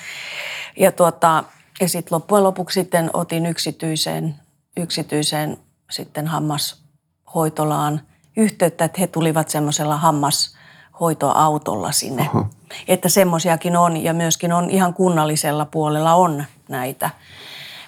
ja, 0.77 0.91
tuota, 0.91 1.43
ja 1.81 1.89
sitten 1.89 2.15
loppujen 2.15 2.43
lopuksi 2.43 2.81
sitten 2.81 3.09
otin 3.13 3.45
yksityiseen, 3.45 4.35
yksityiseen 4.77 5.57
sitten 5.91 6.27
hammashoitolaan 6.27 8.01
yhteyttä, 8.37 8.85
että 8.85 9.01
he 9.01 9.07
tulivat 9.07 9.49
semmoisella 9.49 9.97
hammashoitoautolla 10.99 11.91
sinne. 11.91 12.29
Oho. 12.35 12.45
Että 12.87 13.09
semmoisiakin 13.09 13.77
on 13.77 13.97
ja 13.97 14.13
myöskin 14.13 14.53
on 14.53 14.69
ihan 14.69 14.93
kunnallisella 14.93 15.65
puolella 15.65 16.13
on 16.13 16.43
näitä. 16.69 17.09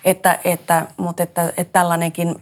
Että, 0.05 0.39
että, 0.43 0.87
mutta 0.97 1.23
että, 1.23 1.53
että 1.57 1.73
tällainenkin 1.73 2.35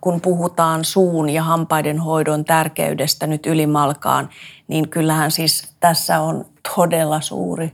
kun 0.00 0.20
puhutaan 0.20 0.84
suun 0.84 1.30
ja 1.30 1.42
hampaiden 1.42 1.98
hoidon 1.98 2.44
tärkeydestä 2.44 3.26
nyt 3.26 3.46
ylimalkaan, 3.46 4.28
niin 4.68 4.88
kyllähän 4.88 5.30
siis 5.30 5.74
tässä 5.80 6.20
on 6.20 6.46
todella 6.76 7.20
suuri, 7.20 7.72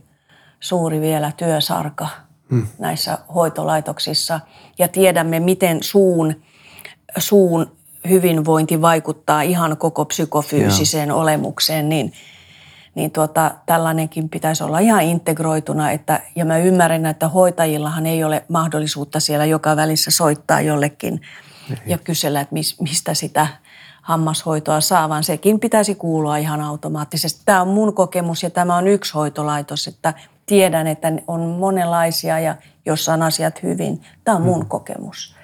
suuri 0.59 1.01
vielä 1.01 1.31
työsarka 1.37 2.07
hmm. 2.49 2.67
näissä 2.79 3.17
hoitolaitoksissa. 3.35 4.39
Ja 4.79 4.87
tiedämme, 4.87 5.39
miten 5.39 5.83
suun, 5.83 6.35
suun 7.17 7.74
hyvinvointi 8.09 8.81
vaikuttaa 8.81 9.41
ihan 9.41 9.77
koko 9.77 10.05
psykofyysiseen 10.05 11.09
Joo. 11.09 11.19
olemukseen, 11.19 11.89
niin, 11.89 12.13
niin 12.95 13.11
tuota, 13.11 13.51
tällainenkin 13.65 14.29
pitäisi 14.29 14.63
olla 14.63 14.79
ihan 14.79 15.01
integroituna. 15.01 15.91
Että, 15.91 16.19
ja 16.35 16.45
mä 16.45 16.57
ymmärrän, 16.57 17.05
että 17.05 17.27
hoitajillahan 17.27 18.05
ei 18.05 18.23
ole 18.23 18.45
mahdollisuutta 18.47 19.19
siellä 19.19 19.45
joka 19.45 19.75
välissä 19.75 20.11
soittaa 20.11 20.61
jollekin– 20.61 21.21
niin. 21.69 21.79
ja 21.85 21.97
kysellä, 21.97 22.41
että 22.41 22.55
mistä 22.79 23.13
sitä 23.13 23.47
hammashoitoa 24.01 24.81
saa, 24.81 25.09
vaan 25.09 25.23
sekin 25.23 25.59
pitäisi 25.59 25.95
kuulua 25.95 26.37
ihan 26.37 26.61
automaattisesti. 26.61 27.41
Tämä 27.45 27.61
on 27.61 27.67
mun 27.67 27.93
kokemus 27.93 28.43
ja 28.43 28.49
tämä 28.49 28.75
on 28.75 28.87
yksi 28.87 29.13
hoitolaitos, 29.13 29.87
että 29.87 30.13
tiedän, 30.45 30.87
että 30.87 31.11
on 31.27 31.41
monenlaisia 31.41 32.39
ja 32.39 32.55
jossa 32.85 33.13
on 33.13 33.21
asiat 33.21 33.63
hyvin. 33.63 34.01
Tämä 34.23 34.37
on 34.37 34.43
mun 34.43 34.59
hmm. 34.59 34.69
kokemus. 34.69 35.34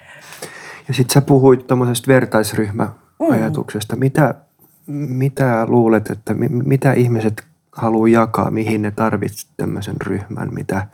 Ja 0.92 0.96
sitten 0.96 1.14
sä 1.14 1.20
puhuit 1.20 1.66
tuommoisesta 1.66 2.08
vertaisryhmä 2.08 2.84
mm. 2.84 3.30
ajatuksesta. 3.30 3.96
Mitä, 3.96 4.34
mitä 4.86 5.66
luulet, 5.66 6.10
että 6.10 6.34
mitä 6.48 6.92
ihmiset 6.92 7.44
haluaa 7.72 8.08
jakaa, 8.08 8.50
mihin 8.50 8.82
ne 8.82 8.90
tarvitsevat 8.90 9.54
tämmöisen 9.56 9.96
ryhmän, 10.00 10.54
mitä 10.54 10.86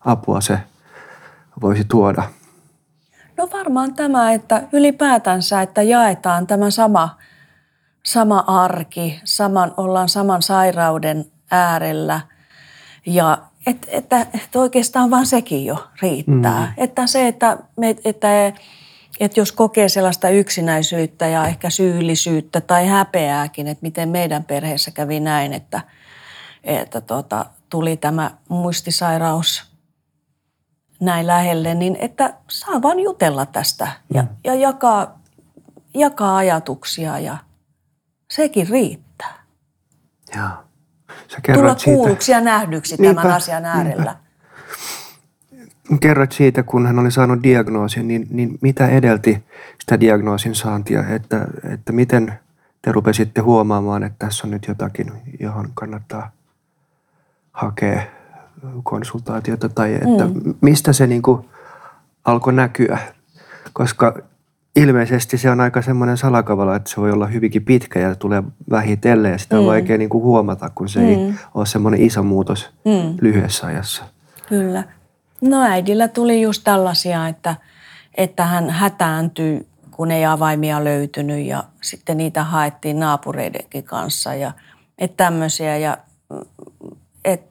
apua 0.00 0.40
se 0.40 0.58
voisi 1.62 1.84
tuoda? 1.84 2.22
No 3.36 3.48
varmaan 3.52 3.94
tämä, 3.94 4.32
että 4.32 4.62
ylipäätänsä, 4.72 5.62
että 5.62 5.82
jaetaan 5.82 6.46
tämä 6.46 6.70
sama, 6.70 7.18
sama 8.02 8.44
arki, 8.46 9.20
saman, 9.24 9.74
ollaan 9.76 10.08
saman 10.08 10.42
sairauden 10.42 11.24
äärellä 11.50 12.20
ja 13.06 13.38
et, 13.66 13.86
että, 13.90 14.20
että 14.20 14.58
oikeastaan 14.58 15.10
vaan 15.10 15.26
sekin 15.26 15.66
jo 15.66 15.86
riittää. 16.02 16.60
Mm. 16.60 16.84
Että 16.84 17.06
se, 17.06 17.28
että, 17.28 17.58
me, 17.76 17.96
että, 18.04 18.28
että 19.20 19.40
jos 19.40 19.52
kokee 19.52 19.88
sellaista 19.88 20.28
yksinäisyyttä 20.28 21.26
ja 21.26 21.46
ehkä 21.46 21.70
syyllisyyttä 21.70 22.60
tai 22.60 22.86
häpeääkin, 22.86 23.68
että 23.68 23.82
miten 23.82 24.08
meidän 24.08 24.44
perheessä 24.44 24.90
kävi 24.90 25.20
näin, 25.20 25.52
että, 25.52 25.80
että 26.64 27.00
tota, 27.00 27.46
tuli 27.70 27.96
tämä 27.96 28.30
muistisairaus 28.48 29.64
näin 31.00 31.26
lähelle, 31.26 31.74
niin 31.74 31.96
että 32.00 32.34
saa 32.50 32.82
vaan 32.82 33.00
jutella 33.00 33.46
tästä 33.46 33.88
ja, 34.14 34.22
mm. 34.22 34.28
ja 34.44 34.54
jakaa, 34.54 35.20
jakaa 35.94 36.36
ajatuksia 36.36 37.18
ja 37.18 37.36
sekin 38.30 38.68
riittää. 38.68 39.44
Joo. 40.36 40.48
Sä 41.28 41.38
Tulla 41.54 41.76
kuulluksi 41.84 42.32
ja 42.32 42.40
nähdyksi 42.40 42.96
niinpä, 42.98 43.22
tämän 43.22 43.36
asian 43.36 43.64
äärellä. 43.64 44.04
Niinpä. 44.04 44.16
Kerroit 46.00 46.32
siitä, 46.32 46.62
kun 46.62 46.86
hän 46.86 46.98
oli 46.98 47.10
saanut 47.10 47.42
diagnoosin, 47.42 48.08
niin, 48.08 48.26
niin 48.30 48.58
mitä 48.60 48.88
edelti 48.88 49.44
sitä 49.78 50.00
diagnoosin 50.00 50.54
saantia, 50.54 51.08
että, 51.08 51.46
että 51.72 51.92
miten 51.92 52.32
te 52.82 52.92
rupesitte 52.92 53.40
huomaamaan, 53.40 54.02
että 54.02 54.26
tässä 54.26 54.46
on 54.46 54.50
nyt 54.50 54.66
jotakin, 54.68 55.12
johon 55.40 55.68
kannattaa 55.74 56.30
hakea 57.52 58.02
konsultaatiota 58.82 59.68
tai 59.68 59.94
että 59.94 60.24
mm. 60.24 60.54
mistä 60.60 60.92
se 60.92 61.06
niin 61.06 61.22
kuin 61.22 61.48
alkoi 62.24 62.52
näkyä, 62.52 62.98
koska 63.72 64.14
ilmeisesti 64.76 65.38
se 65.38 65.50
on 65.50 65.60
aika 65.60 65.82
semmoinen 65.82 66.16
salakavala, 66.16 66.76
että 66.76 66.90
se 66.90 66.96
voi 66.96 67.10
olla 67.12 67.26
hyvinkin 67.26 67.64
pitkä 67.64 68.00
ja 68.00 68.14
tulee 68.14 68.42
vähitellen 68.70 69.32
ja 69.32 69.38
sitä 69.38 69.56
on 69.56 69.62
mm. 69.62 69.68
vaikea 69.68 69.98
niin 69.98 70.10
kuin 70.10 70.24
huomata, 70.24 70.70
kun 70.74 70.88
se 70.88 71.00
mm. 71.00 71.06
ei 71.06 71.34
ole 71.54 71.66
semmoinen 71.66 72.02
iso 72.02 72.22
muutos 72.22 72.70
mm. 72.84 73.16
lyhyessä 73.20 73.66
ajassa. 73.66 74.04
Kyllä. 74.48 74.84
No 75.40 75.62
äidillä 75.62 76.08
tuli 76.08 76.42
just 76.42 76.64
tällaisia, 76.64 77.28
että, 77.28 77.56
että 78.14 78.44
hän 78.46 78.70
hätääntyi, 78.70 79.66
kun 79.90 80.10
ei 80.10 80.24
avaimia 80.24 80.84
löytynyt 80.84 81.46
ja 81.46 81.64
sitten 81.82 82.16
niitä 82.16 82.44
haettiin 82.44 83.00
naapureidenkin 83.00 83.84
kanssa 83.84 84.34
ja 84.34 84.52
että 84.98 85.24
tämmöisiä 85.24 85.76
ja 85.76 85.98
et, 87.24 87.42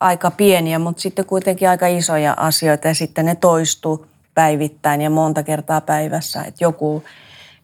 aika 0.00 0.30
pieniä, 0.30 0.78
mutta 0.78 1.02
sitten 1.02 1.24
kuitenkin 1.24 1.68
aika 1.68 1.86
isoja 1.86 2.34
asioita 2.36 2.88
ja 2.88 2.94
sitten 2.94 3.26
ne 3.26 3.34
toistuu 3.34 4.06
päivittäin 4.34 5.00
ja 5.00 5.10
monta 5.10 5.42
kertaa 5.42 5.80
päivässä, 5.80 6.42
että 6.42 6.64
joku, 6.64 7.04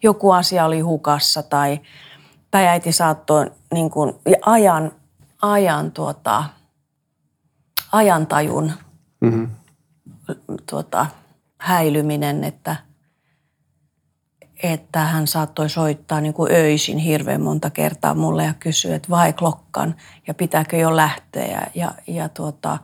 joku 0.03 0.31
asia 0.31 0.65
oli 0.65 0.81
hukassa 0.81 1.43
tai, 1.43 1.81
tai 2.51 2.67
äiti 2.67 2.93
saattoi 2.93 3.51
niin 3.75 3.91
kuin, 3.91 4.15
ajan, 4.47 4.93
ajan 5.43 5.93
tuota, 5.93 6.45
ajantajun 7.93 8.73
mm-hmm. 9.21 9.49
tuota, 10.71 11.07
häilyminen, 11.61 12.45
että, 12.45 12.77
että 14.63 15.01
hän 15.01 15.27
saattoi 15.27 15.71
soittaa 15.71 16.21
niin 16.21 16.35
kuin 16.35 16.53
öisin 16.53 16.99
hirveän 16.99 17.41
monta 17.41 17.71
kertaa 17.71 18.15
mulle 18.15 18.45
ja 18.45 18.55
kysyä, 18.55 18.97
että 18.97 19.11
vai 19.11 19.33
klokkan 19.33 19.95
ja 20.27 20.35
pitääkö 20.35 20.77
jo 20.77 20.97
lähteä. 20.97 21.71
Ja, 21.75 21.93
ja, 22.07 22.29
tuota, 22.29 22.79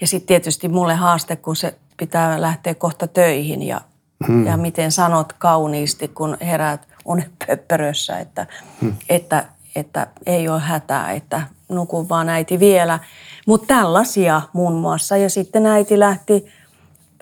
ja 0.00 0.06
sitten 0.06 0.28
tietysti 0.28 0.68
mulle 0.68 0.94
haaste, 0.94 1.36
kun 1.36 1.56
se 1.56 1.78
pitää 1.96 2.40
lähteä 2.40 2.74
kohta 2.74 3.06
töihin 3.06 3.62
ja, 3.62 3.80
hmm. 4.26 4.46
ja 4.46 4.56
miten 4.56 4.92
sanot 4.92 5.32
kauniisti, 5.32 6.08
kun 6.08 6.36
heräät 6.40 6.88
unepöppörössä, 7.04 8.18
että, 8.18 8.46
hmm. 8.80 8.94
että, 9.08 9.44
että 9.74 10.06
ei 10.26 10.48
ole 10.48 10.60
hätää, 10.60 11.12
että 11.12 11.42
nukun 11.68 12.08
vaan 12.08 12.28
äiti 12.28 12.60
vielä. 12.60 12.98
Mutta 13.46 13.66
tällaisia 13.66 14.42
muun 14.52 14.74
muassa. 14.74 15.16
Ja 15.16 15.30
sitten 15.30 15.66
äiti 15.66 15.98
lähti 15.98 16.46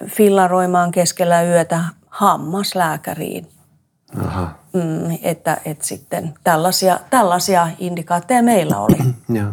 fillaroimaan 0.06 0.90
keskellä 0.90 1.42
yötä 1.42 1.84
hammaslääkäriin. 2.06 3.46
Aha. 4.24 4.58
Mm, 4.72 5.18
että, 5.22 5.60
että 5.64 5.86
sitten 5.86 6.34
tällaisia, 6.44 7.00
tällaisia 7.10 7.68
indikaatteja 7.78 8.42
meillä 8.42 8.78
oli. 8.78 8.96
Joo. 9.40 9.52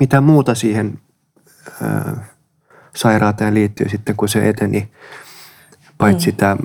Mitä 0.00 0.20
muuta 0.20 0.54
siihen 0.54 0.98
äh, 1.82 2.30
sairauteen 2.96 3.54
liittyy 3.54 3.88
sitten, 3.88 4.16
kun 4.16 4.28
se 4.28 4.48
eteni, 4.48 4.92
paitsi 5.98 6.30
mm. 6.30 6.36
tämä 6.36 6.56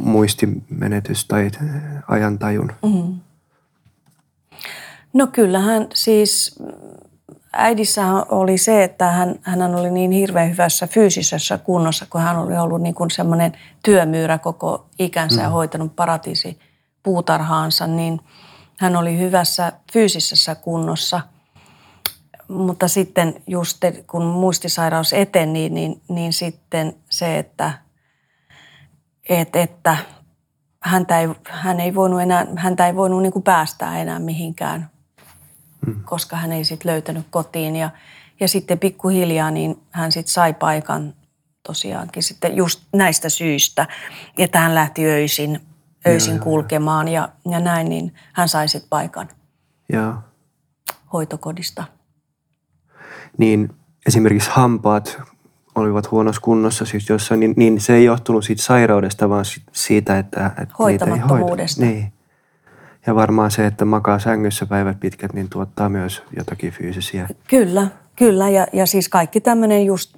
muistimenetys 0.00 1.24
tai 1.24 1.50
ajantajun? 2.08 2.72
Mm. 2.82 3.20
No 5.12 5.26
kyllähän 5.26 5.86
siis 5.94 6.58
äidissä 7.52 8.06
oli 8.28 8.58
se, 8.58 8.84
että 8.84 9.10
hän, 9.10 9.34
hän 9.42 9.74
oli 9.74 9.90
niin 9.90 10.10
hirveän 10.10 10.50
hyvässä 10.50 10.86
fyysisessä 10.86 11.58
kunnossa, 11.58 12.06
kun 12.10 12.20
hän 12.20 12.38
oli 12.38 12.58
ollut 12.58 12.82
niin 12.82 12.94
kuin 12.94 13.10
semmoinen 13.10 13.52
työmyyrä 13.84 14.38
koko 14.38 14.86
ikänsä 14.98 15.36
mm. 15.36 15.42
ja 15.42 15.48
hoitanut 15.48 15.96
paratiisi 15.96 16.58
puutarhaansa, 17.02 17.86
niin 17.86 18.20
hän 18.78 18.96
oli 18.96 19.18
hyvässä 19.18 19.72
fyysisessä 19.92 20.54
kunnossa– 20.54 21.20
mutta 22.50 22.88
sitten 22.88 23.42
just 23.46 23.78
kun 24.06 24.24
muistisairaus 24.24 25.12
eteni, 25.12 25.52
niin, 25.52 25.74
niin, 25.74 26.00
niin 26.08 26.32
sitten 26.32 26.96
se, 27.10 27.38
että, 27.38 27.72
että, 29.28 29.62
että 29.62 29.96
häntä 30.80 31.20
ei, 31.20 31.28
hän 31.44 31.80
ei 31.80 31.94
voinut, 31.94 32.20
enää, 32.20 32.46
häntä 32.56 32.86
ei 32.86 32.96
voinut 32.96 33.22
niin 33.22 33.32
kuin 33.32 33.42
päästää 33.42 33.98
enää 33.98 34.18
mihinkään, 34.18 34.90
mm. 35.86 36.04
koska 36.04 36.36
hän 36.36 36.52
ei 36.52 36.64
sitten 36.64 36.90
löytänyt 36.90 37.26
kotiin. 37.30 37.76
Ja, 37.76 37.90
ja 38.40 38.48
sitten 38.48 38.78
pikkuhiljaa 38.78 39.50
niin 39.50 39.82
hän 39.90 40.12
sitten 40.12 40.32
sai 40.32 40.54
paikan 40.54 41.14
tosiaankin 41.62 42.22
sitten 42.22 42.56
just 42.56 42.80
näistä 42.92 43.28
syistä, 43.28 43.88
että 44.38 44.58
hän 44.58 44.74
lähti 44.74 45.06
öisin, 45.06 45.60
öisin 46.06 46.34
joo, 46.34 46.44
kulkemaan 46.44 47.08
ja, 47.08 47.28
ja 47.50 47.60
näin, 47.60 47.88
niin 47.88 48.14
hän 48.32 48.48
sai 48.48 48.68
sitten 48.68 48.88
paikan 48.90 49.28
joo. 49.92 50.14
hoitokodista 51.12 51.84
niin 53.38 53.70
esimerkiksi 54.06 54.50
hampaat 54.52 55.18
olivat 55.74 56.10
huonossa 56.10 56.40
kunnossa 56.40 56.84
siis 56.84 57.08
jossain, 57.08 57.40
niin, 57.40 57.54
niin 57.56 57.80
se 57.80 57.94
ei 57.94 58.04
johtunut 58.04 58.44
siitä 58.44 58.62
sairaudesta, 58.62 59.28
vaan 59.28 59.44
siitä, 59.72 60.18
että, 60.18 60.46
että 60.46 60.74
niitä 60.88 61.04
ei 61.04 61.18
hoida. 61.18 61.62
Niin. 61.78 62.12
Ja 63.06 63.14
varmaan 63.14 63.50
se, 63.50 63.66
että 63.66 63.84
makaa 63.84 64.18
sängyssä 64.18 64.66
päivät 64.66 65.00
pitkät, 65.00 65.32
niin 65.32 65.48
tuottaa 65.50 65.88
myös 65.88 66.22
jotakin 66.36 66.72
fyysisiä. 66.72 67.28
Kyllä, 67.48 67.86
kyllä. 68.16 68.48
Ja, 68.48 68.66
ja 68.72 68.86
siis 68.86 69.08
kaikki 69.08 69.40
tämmöinen 69.40 69.86
just 69.86 70.16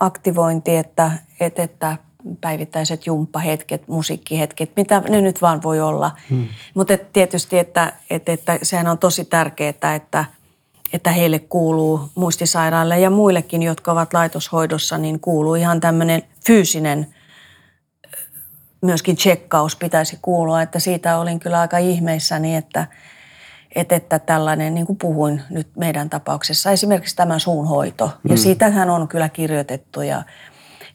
aktivointi, 0.00 0.76
että, 0.76 1.10
että, 1.40 1.62
että 1.62 1.98
päivittäiset 2.40 3.06
jumppahetket, 3.06 3.88
musiikkihetket, 3.88 4.72
mitä 4.76 5.02
ne 5.08 5.20
nyt 5.20 5.42
vaan 5.42 5.62
voi 5.62 5.80
olla. 5.80 6.10
Hmm. 6.30 6.48
Mutta 6.74 6.98
tietysti, 7.12 7.58
että, 7.58 7.92
että, 8.10 8.32
että 8.32 8.58
sehän 8.62 8.86
on 8.86 8.98
tosi 8.98 9.24
tärkeää, 9.24 9.94
että– 9.94 10.24
että 10.94 11.10
heille 11.10 11.38
kuuluu 11.38 12.00
muistisairaille 12.14 13.00
ja 13.00 13.10
muillekin, 13.10 13.62
jotka 13.62 13.92
ovat 13.92 14.14
laitoshoidossa, 14.14 14.98
niin 14.98 15.20
kuuluu 15.20 15.54
ihan 15.54 15.80
tämmöinen 15.80 16.22
fyysinen 16.46 17.06
myöskin 18.84 19.16
tsekkaus 19.16 19.76
pitäisi 19.76 20.18
kuulua, 20.22 20.62
että 20.62 20.78
siitä 20.78 21.18
olin 21.18 21.40
kyllä 21.40 21.60
aika 21.60 21.78
ihmeissäni, 21.78 22.56
että, 22.56 22.86
että, 23.74 23.94
että 23.94 24.18
tällainen, 24.18 24.74
niin 24.74 24.86
kuin 24.86 24.98
puhuin 24.98 25.42
nyt 25.50 25.68
meidän 25.76 26.10
tapauksessa, 26.10 26.70
esimerkiksi 26.70 27.16
tämä 27.16 27.38
suunhoito. 27.38 28.06
Mm. 28.06 28.30
Ja 28.30 28.36
siitähän 28.36 28.90
on 28.90 29.08
kyllä 29.08 29.28
kirjoitettu 29.28 30.02
ja, 30.02 30.22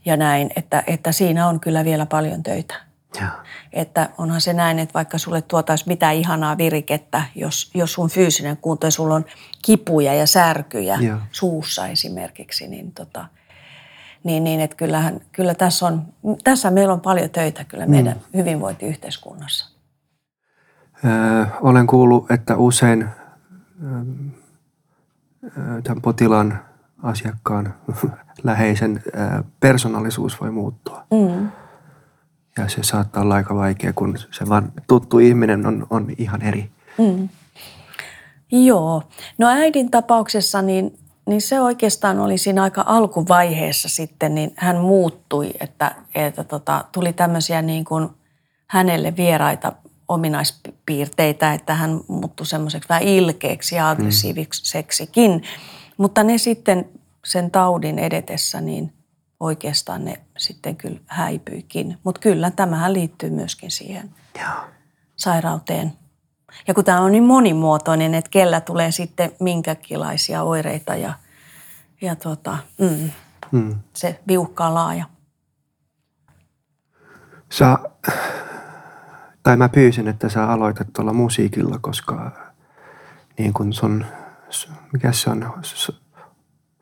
ja 0.06 0.18
näin, 0.18 0.50
että, 0.56 0.84
että 0.88 1.12
siinä 1.12 1.48
on 1.48 1.60
kyllä 1.60 1.86
vielä 1.86 2.06
paljon 2.06 2.44
töitä. 2.44 2.76
Ja. 3.22 3.28
Että 3.74 4.10
onhan 4.18 4.42
se 4.42 4.54
näin, 4.54 4.80
että 4.80 4.94
vaikka 4.94 5.18
sulle 5.18 5.42
tuotaisi 5.42 5.88
mitään 5.88 6.16
ihanaa 6.16 6.58
virikettä, 6.58 7.24
jos, 7.36 7.72
jos 7.74 7.94
sun 7.94 8.10
fyysinen 8.10 8.58
kunto 8.58 8.88
ja 8.88 8.92
sulla 8.92 9.16
on 9.16 9.26
kipuja 9.62 10.14
ja 10.14 10.28
särkyjä 10.28 10.98
ja. 11.02 11.20
suussa 11.32 11.88
esimerkiksi, 11.88 12.68
niin, 12.68 12.92
tota, 12.92 13.26
niin, 14.24 14.44
niin 14.44 14.60
että 14.60 14.76
kyllähän, 14.76 15.22
kyllä 15.32 15.56
tässä, 15.56 15.86
on, 15.86 16.06
tässä 16.44 16.72
meillä 16.72 16.94
on 16.94 17.02
paljon 17.02 17.30
töitä 17.30 17.64
kyllä 17.64 17.86
meidän 17.86 18.16
mm. 18.18 18.40
hyvinvointiyhteiskunnassa. 18.40 19.70
Öö, 21.06 21.46
olen 21.62 21.88
kuullut, 21.88 22.32
että 22.32 22.58
usein 22.58 23.06
öö, 23.84 24.04
tämän 25.84 26.02
potilaan 26.02 26.60
asiakkaan 27.04 27.74
läheisen 28.44 29.04
öö, 29.08 29.44
persoonallisuus 29.60 30.42
voi 30.42 30.52
muuttua. 30.52 31.06
Mm 31.12 31.52
ja 32.60 32.70
se 32.70 32.84
saattaa 32.84 33.24
olla 33.24 33.36
aika 33.36 33.56
vaikea, 33.56 33.94
kun 33.94 34.18
se 34.32 34.50
vaan 34.50 34.72
tuttu 34.88 35.20
ihminen 35.20 35.66
on, 35.66 35.88
on 35.90 36.08
ihan 36.18 36.42
eri. 36.42 36.70
Mm. 36.98 37.30
Joo. 38.52 39.04
No 39.38 39.48
äidin 39.48 39.92
tapauksessa 39.92 40.62
niin, 40.62 40.99
niin 41.30 41.42
se 41.42 41.62
oikeastaan 41.62 42.20
oli 42.20 42.38
siinä 42.38 42.64
aika 42.64 42.84
alkuvaiheessa 42.86 43.90
sitten, 43.90 44.36
niin 44.36 44.54
hän 44.56 44.78
muuttui, 44.78 45.52
että, 45.60 45.96
että 46.16 46.44
tota, 46.44 46.86
tuli 46.92 47.14
tämmöisiä 47.14 47.62
niin 47.62 47.86
kuin 47.86 48.10
hänelle 48.68 49.16
vieraita 49.16 49.74
ominaispiirteitä, 50.08 51.54
että 51.54 51.76
hän 51.76 52.02
muuttui 52.08 52.46
semmoiseksi 52.46 52.90
vähän 52.90 53.04
ilkeäksi 53.04 53.76
ja 53.76 53.90
aggressiiviseksikin. 53.90 55.32
Mm. 55.32 55.42
Mutta 55.98 56.24
ne 56.24 56.38
sitten 56.38 56.90
sen 57.26 57.52
taudin 57.52 58.00
edetessä, 58.00 58.62
niin 58.62 58.94
oikeastaan 59.40 60.06
ne 60.06 60.20
sitten 60.38 60.76
kyllä 60.76 61.00
häipyikin. 61.06 61.98
Mutta 62.04 62.22
kyllä 62.22 62.52
tämähän 62.52 62.94
liittyy 62.94 63.30
myöskin 63.30 63.72
siihen 63.72 64.10
Joo. 64.42 64.62
sairauteen. 65.16 65.94
Ja 66.68 66.74
kun 66.74 66.86
tämä 66.86 67.02
on 67.02 67.12
niin 67.12 67.24
monimuotoinen, 67.24 68.14
että 68.14 68.30
kellä 68.30 68.62
tulee 68.62 68.92
sitten 68.92 69.32
minkäkinlaisia 69.40 70.44
oireita 70.44 70.96
ja, 70.96 71.14
ja 72.02 72.16
tota, 72.16 72.58
mm, 72.80 73.10
mm. 73.52 73.76
se 73.94 74.20
viuhkaa 74.28 74.74
laaja. 74.74 75.06
Sä, 77.52 77.78
tai 79.44 79.58
mä 79.58 79.70
pyysin, 79.70 80.08
että 80.08 80.30
sä 80.30 80.52
aloitat 80.52 80.88
tuolla 80.94 81.14
musiikilla, 81.14 81.78
koska 81.82 82.32
niin 83.38 83.54
kun 83.54 83.74
sun, 83.74 84.06
mikä 84.94 85.12
se 85.12 85.30
on, 85.30 85.54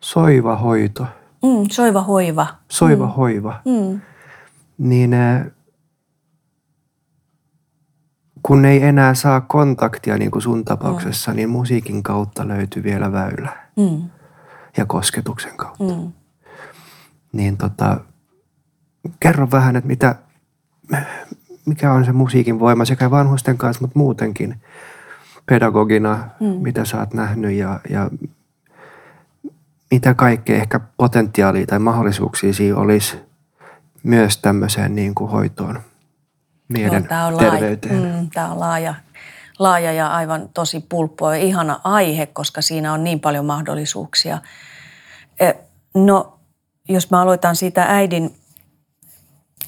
soiva 0.01 0.55
hoito. 0.55 1.03
Mm, 1.43 1.65
soiva 1.71 2.01
hoiva. 2.01 2.47
Soiva 2.69 3.05
mm. 3.05 3.11
hoiva. 3.11 3.61
Mm. 3.65 4.01
Niin 4.77 5.13
kun 8.47 8.65
ei 8.65 8.83
enää 8.83 9.13
saa 9.13 9.41
kontaktia 9.41 10.17
niin 10.17 10.31
kuin 10.31 10.41
sun 10.41 10.65
tapauksessa, 10.65 11.31
mm. 11.31 11.35
niin 11.35 11.49
musiikin 11.49 12.03
kautta 12.03 12.47
löytyy 12.47 12.83
vielä 12.83 13.11
väylä. 13.11 13.57
Mm. 13.77 14.09
Ja 14.77 14.85
kosketuksen 14.85 15.57
kautta. 15.57 15.83
Mm. 15.83 16.11
Niin 17.31 17.57
tota, 17.57 17.99
kerro 19.19 19.47
vähän, 19.51 19.75
että 19.75 19.87
mitä, 19.87 20.15
mikä 21.65 21.93
on 21.93 22.05
se 22.05 22.11
musiikin 22.11 22.59
voima 22.59 22.85
sekä 22.85 23.11
vanhusten 23.11 23.57
kanssa, 23.57 23.81
mutta 23.81 23.99
muutenkin 23.99 24.61
pedagogina, 25.45 26.29
mm. 26.39 26.47
mitä 26.47 26.85
sä 26.85 26.99
oot 26.99 27.13
nähnyt 27.13 27.51
ja, 27.51 27.79
ja 27.89 28.09
mitä 29.91 30.13
kaikkea 30.13 30.55
ehkä 30.55 30.79
potentiaalia 30.97 31.65
tai 31.65 31.79
mahdollisuuksia 31.79 32.53
siinä 32.53 32.77
olisi 32.77 33.17
myös 34.03 34.37
tämmöiseen 34.37 34.95
niin 34.95 35.15
kuin 35.15 35.31
hoitoon 35.31 35.79
mielen 36.67 36.93
Joo, 36.93 37.09
tämä 37.09 37.25
on 37.25 37.37
terveyteen. 37.37 38.01
Laaja, 38.01 38.21
mm, 38.21 38.29
tämä 38.29 38.51
on 38.51 38.59
laaja, 38.59 38.95
laaja 39.59 39.91
ja 39.91 40.07
aivan 40.07 40.49
tosi 40.53 40.85
pulppo 40.89 41.31
ja 41.31 41.37
ihana 41.37 41.79
aihe, 41.83 42.25
koska 42.25 42.61
siinä 42.61 42.93
on 42.93 43.03
niin 43.03 43.19
paljon 43.19 43.45
mahdollisuuksia. 43.45 44.41
E, 45.39 45.53
no, 45.93 46.39
jos 46.89 47.11
mä 47.11 47.21
aloitan 47.21 47.55
siitä 47.55 47.83
äidin, 47.83 48.35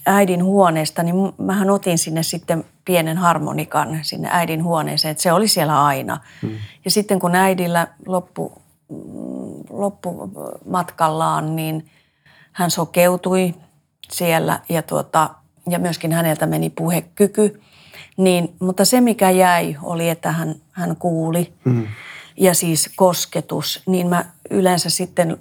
äidin 0.06 0.44
huoneesta, 0.44 1.04
niin 1.04 1.16
mähän 1.38 1.70
otin 1.70 1.98
sinne 1.98 2.24
sitten 2.24 2.66
pienen 2.86 3.18
harmonikan 3.18 4.00
sinne 4.02 4.30
äidin 4.32 4.64
huoneeseen, 4.64 5.12
että 5.12 5.24
se 5.24 5.34
oli 5.34 5.48
siellä 5.48 5.86
aina. 5.86 6.18
Hmm. 6.42 6.56
Ja 6.86 6.92
sitten 6.92 7.20
kun 7.20 7.36
äidillä 7.36 7.88
loppu, 8.06 8.62
loppumatkallaan, 9.70 11.56
niin 11.56 11.90
hän 12.52 12.72
sokeutui 12.72 13.54
siellä 14.12 14.60
ja 14.70 14.82
tuota, 14.82 15.30
ja 15.72 15.80
myöskin 15.80 16.12
häneltä 16.12 16.46
meni 16.46 16.70
puhekyky. 16.70 17.62
Niin, 18.18 18.56
mutta 18.60 18.86
se, 18.86 19.02
mikä 19.02 19.30
jäi, 19.30 19.78
oli, 19.84 20.10
että 20.10 20.32
hän, 20.32 20.56
hän 20.72 20.96
kuuli 20.96 21.54
mm. 21.66 21.88
ja 22.38 22.54
siis 22.54 22.90
kosketus. 22.96 23.84
Niin 23.86 24.08
mä 24.08 24.26
yleensä 24.50 24.90
sitten 24.90 25.38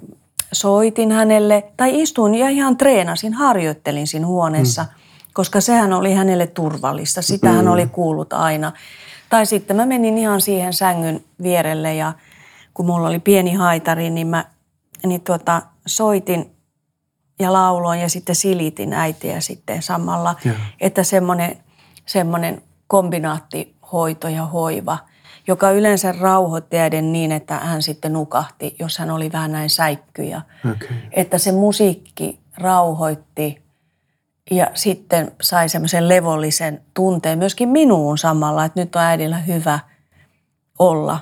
soitin 0.51 1.11
hänelle 1.11 1.63
tai 1.77 2.01
istuin 2.01 2.35
ja 2.35 2.49
ihan 2.49 2.77
treenasin, 2.77 3.33
harjoittelin 3.33 4.07
siinä 4.07 4.27
huoneessa, 4.27 4.83
mm. 4.83 4.89
koska 5.33 5.61
sehän 5.61 5.93
oli 5.93 6.13
hänelle 6.13 6.47
turvallista. 6.47 7.21
Sitä 7.21 7.47
mm. 7.47 7.55
hän 7.55 7.67
oli 7.67 7.87
kuullut 7.87 8.33
aina. 8.33 8.71
Tai 9.29 9.45
sitten 9.45 9.75
mä 9.75 9.85
menin 9.85 10.17
ihan 10.17 10.41
siihen 10.41 10.73
sängyn 10.73 11.23
vierelle 11.43 11.95
ja 11.95 12.13
kun 12.73 12.85
mulla 12.85 13.07
oli 13.07 13.19
pieni 13.19 13.53
haitari, 13.53 14.09
niin 14.09 14.27
mä 14.27 14.45
niin 15.05 15.21
tuota, 15.21 15.61
soitin 15.85 16.51
ja 17.39 17.53
lauloin 17.53 17.99
ja 17.99 18.09
sitten 18.09 18.35
silitin 18.35 18.93
äitiä 18.93 19.39
sitten 19.39 19.81
samalla. 19.81 20.35
Ja. 20.45 20.53
Että 20.79 21.03
semmoinen, 21.03 21.57
semmoinen 22.05 22.61
kombinaattihoito 22.87 24.27
ja 24.27 24.45
hoiva, 24.45 24.97
joka 25.47 25.71
yleensä 25.71 26.11
rauhoitti 26.11 26.79
äiden 26.79 27.11
niin, 27.11 27.31
että 27.31 27.57
hän 27.57 27.81
sitten 27.81 28.13
nukahti, 28.13 28.75
jos 28.79 28.97
hän 28.97 29.11
oli 29.11 29.31
vähän 29.31 29.51
näin 29.51 29.69
säikkyjä. 29.69 30.41
Okay. 30.71 30.97
Että 31.11 31.37
se 31.37 31.51
musiikki 31.51 32.39
rauhoitti 32.57 33.63
ja 34.51 34.67
sitten 34.73 35.31
sai 35.41 35.69
semmoisen 35.69 36.09
levollisen 36.09 36.81
tunteen 36.93 37.37
myöskin 37.37 37.69
minuun 37.69 38.17
samalla, 38.17 38.65
että 38.65 38.79
nyt 38.79 38.95
on 38.95 39.01
äidillä 39.01 39.37
hyvä 39.37 39.79
olla. 40.79 41.19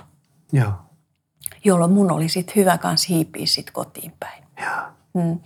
Joo. 0.51 0.71
Jolloin 1.63 1.91
mun 1.91 2.12
oli 2.12 2.30
sitten 2.30 2.56
hyvä 2.56 2.77
kans 2.77 3.10
hiipiä 3.10 3.45
sitten 3.45 3.73
kotiin 3.73 4.13
päin. 4.19 4.43
Joo. 4.62 4.82
Hmm. 5.13 5.39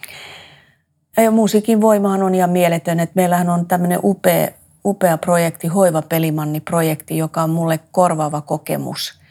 Ja 1.23 1.31
musiikin 1.31 1.81
voimahan 1.81 2.23
on 2.23 2.36
ihan 2.36 2.49
mieletön, 2.49 2.99
että 2.99 3.13
meillähän 3.15 3.49
on 3.49 3.65
tämmöinen 3.65 3.99
upea, 4.03 4.47
upea 4.86 5.17
projekti, 5.17 5.67
Hoiva 5.67 6.01
Pelimanni-projekti, 6.01 7.17
joka 7.17 7.43
on 7.43 7.49
mulle 7.49 7.79
korvaava 7.91 8.41
kokemus 8.41 9.21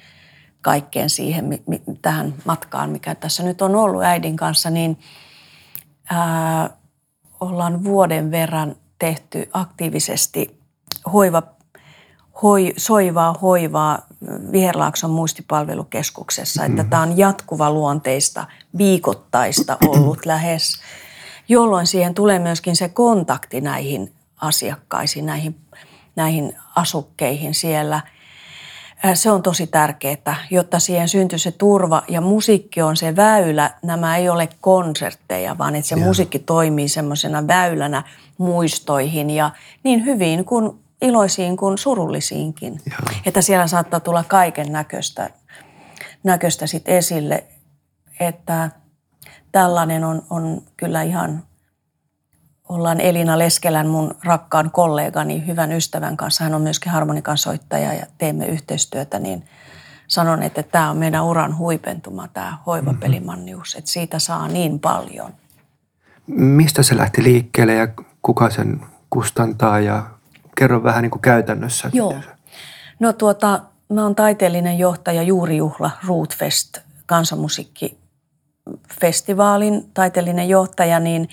kaikkeen 0.62 1.10
siihen, 1.10 1.58
tähän 2.02 2.34
matkaan, 2.44 2.90
mikä 2.90 3.14
tässä 3.14 3.42
nyt 3.42 3.62
on 3.62 3.76
ollut 3.76 4.02
äidin 4.02 4.36
kanssa, 4.36 4.70
niin 4.70 4.98
ää, 6.10 6.70
ollaan 7.40 7.84
vuoden 7.84 8.30
verran 8.30 8.76
tehty 8.98 9.48
aktiivisesti 9.52 10.60
hoiva, 11.12 11.42
hoi, 12.42 12.74
soivaa 12.76 13.34
hoivaa 13.42 14.06
Viherlaakson 14.52 15.10
muistipalvelukeskuksessa, 15.10 16.64
että 16.64 16.76
mm-hmm. 16.76 16.90
tämä 16.90 17.02
on 17.02 17.18
jatkuva 17.18 17.70
luonteista, 17.70 18.46
viikoittaista 18.78 19.76
ollut 19.86 20.26
lähes– 20.26 20.72
jolloin 21.50 21.86
siihen 21.86 22.14
tulee 22.14 22.38
myöskin 22.38 22.76
se 22.76 22.88
kontakti 22.88 23.60
näihin 23.60 24.12
asiakkaisiin, 24.40 25.26
näihin, 25.26 25.56
näihin 26.16 26.56
asukkeihin 26.76 27.54
siellä. 27.54 28.00
Se 29.14 29.30
on 29.30 29.42
tosi 29.42 29.66
tärkeää, 29.66 30.36
jotta 30.50 30.78
siihen 30.78 31.08
syntyy 31.08 31.38
se 31.38 31.52
turva 31.52 32.02
ja 32.08 32.20
musiikki 32.20 32.82
on 32.82 32.96
se 32.96 33.16
väylä. 33.16 33.70
Nämä 33.82 34.16
ei 34.16 34.28
ole 34.28 34.48
konsertteja, 34.60 35.58
vaan 35.58 35.76
että 35.76 35.88
se 35.88 35.94
ja. 35.94 36.06
musiikki 36.06 36.38
toimii 36.38 36.88
semmoisena 36.88 37.46
väylänä 37.46 38.02
muistoihin 38.38 39.30
ja 39.30 39.50
niin 39.82 40.04
hyviin 40.04 40.44
kuin 40.44 40.70
iloisiin 41.02 41.56
kuin 41.56 41.78
surullisiinkin. 41.78 42.80
Ja. 42.90 42.96
Että 43.26 43.42
siellä 43.42 43.66
saattaa 43.66 44.00
tulla 44.00 44.24
kaiken 44.28 44.72
näköistä, 44.72 45.30
näköistä 46.22 46.66
sit 46.66 46.88
esille, 46.88 47.44
että 48.20 48.70
tällainen 49.52 50.04
on, 50.04 50.22
on 50.30 50.62
kyllä 50.76 51.02
ihan, 51.02 51.42
ollaan 52.68 53.00
Elina 53.00 53.38
Leskelän 53.38 53.86
mun 53.86 54.14
rakkaan 54.24 54.70
kollegani, 54.70 55.46
hyvän 55.46 55.72
ystävän 55.72 56.16
kanssa, 56.16 56.44
hän 56.44 56.54
on 56.54 56.62
myöskin 56.62 56.92
harmonikan 56.92 57.38
soittaja 57.38 57.94
ja 57.94 58.06
teemme 58.18 58.46
yhteistyötä, 58.46 59.18
niin 59.18 59.44
sanon, 60.06 60.42
että 60.42 60.62
tämä 60.62 60.90
on 60.90 60.96
meidän 60.96 61.24
uran 61.24 61.58
huipentuma, 61.58 62.28
tämä 62.28 62.58
hoivapelimannius, 62.66 63.74
että 63.74 63.90
siitä 63.90 64.18
saa 64.18 64.48
niin 64.48 64.80
paljon. 64.80 65.32
Mistä 66.26 66.82
se 66.82 66.96
lähti 66.96 67.22
liikkeelle 67.22 67.74
ja 67.74 67.88
kuka 68.22 68.50
sen 68.50 68.80
kustantaa 69.10 69.80
ja 69.80 70.06
kerro 70.56 70.82
vähän 70.82 71.02
niin 71.02 71.10
kuin 71.10 71.22
käytännössä. 71.22 71.90
Joo. 71.92 72.14
No 73.00 73.12
tuota, 73.12 73.60
mä 73.92 74.02
oon 74.02 74.14
taiteellinen 74.14 74.78
johtaja 74.78 75.22
Juurijuhla 75.22 75.90
Rootfest 76.06 76.78
kansanmusiikki 77.06 77.99
festivaalin 79.00 79.90
taiteellinen 79.94 80.48
johtaja, 80.48 81.00
niin 81.00 81.28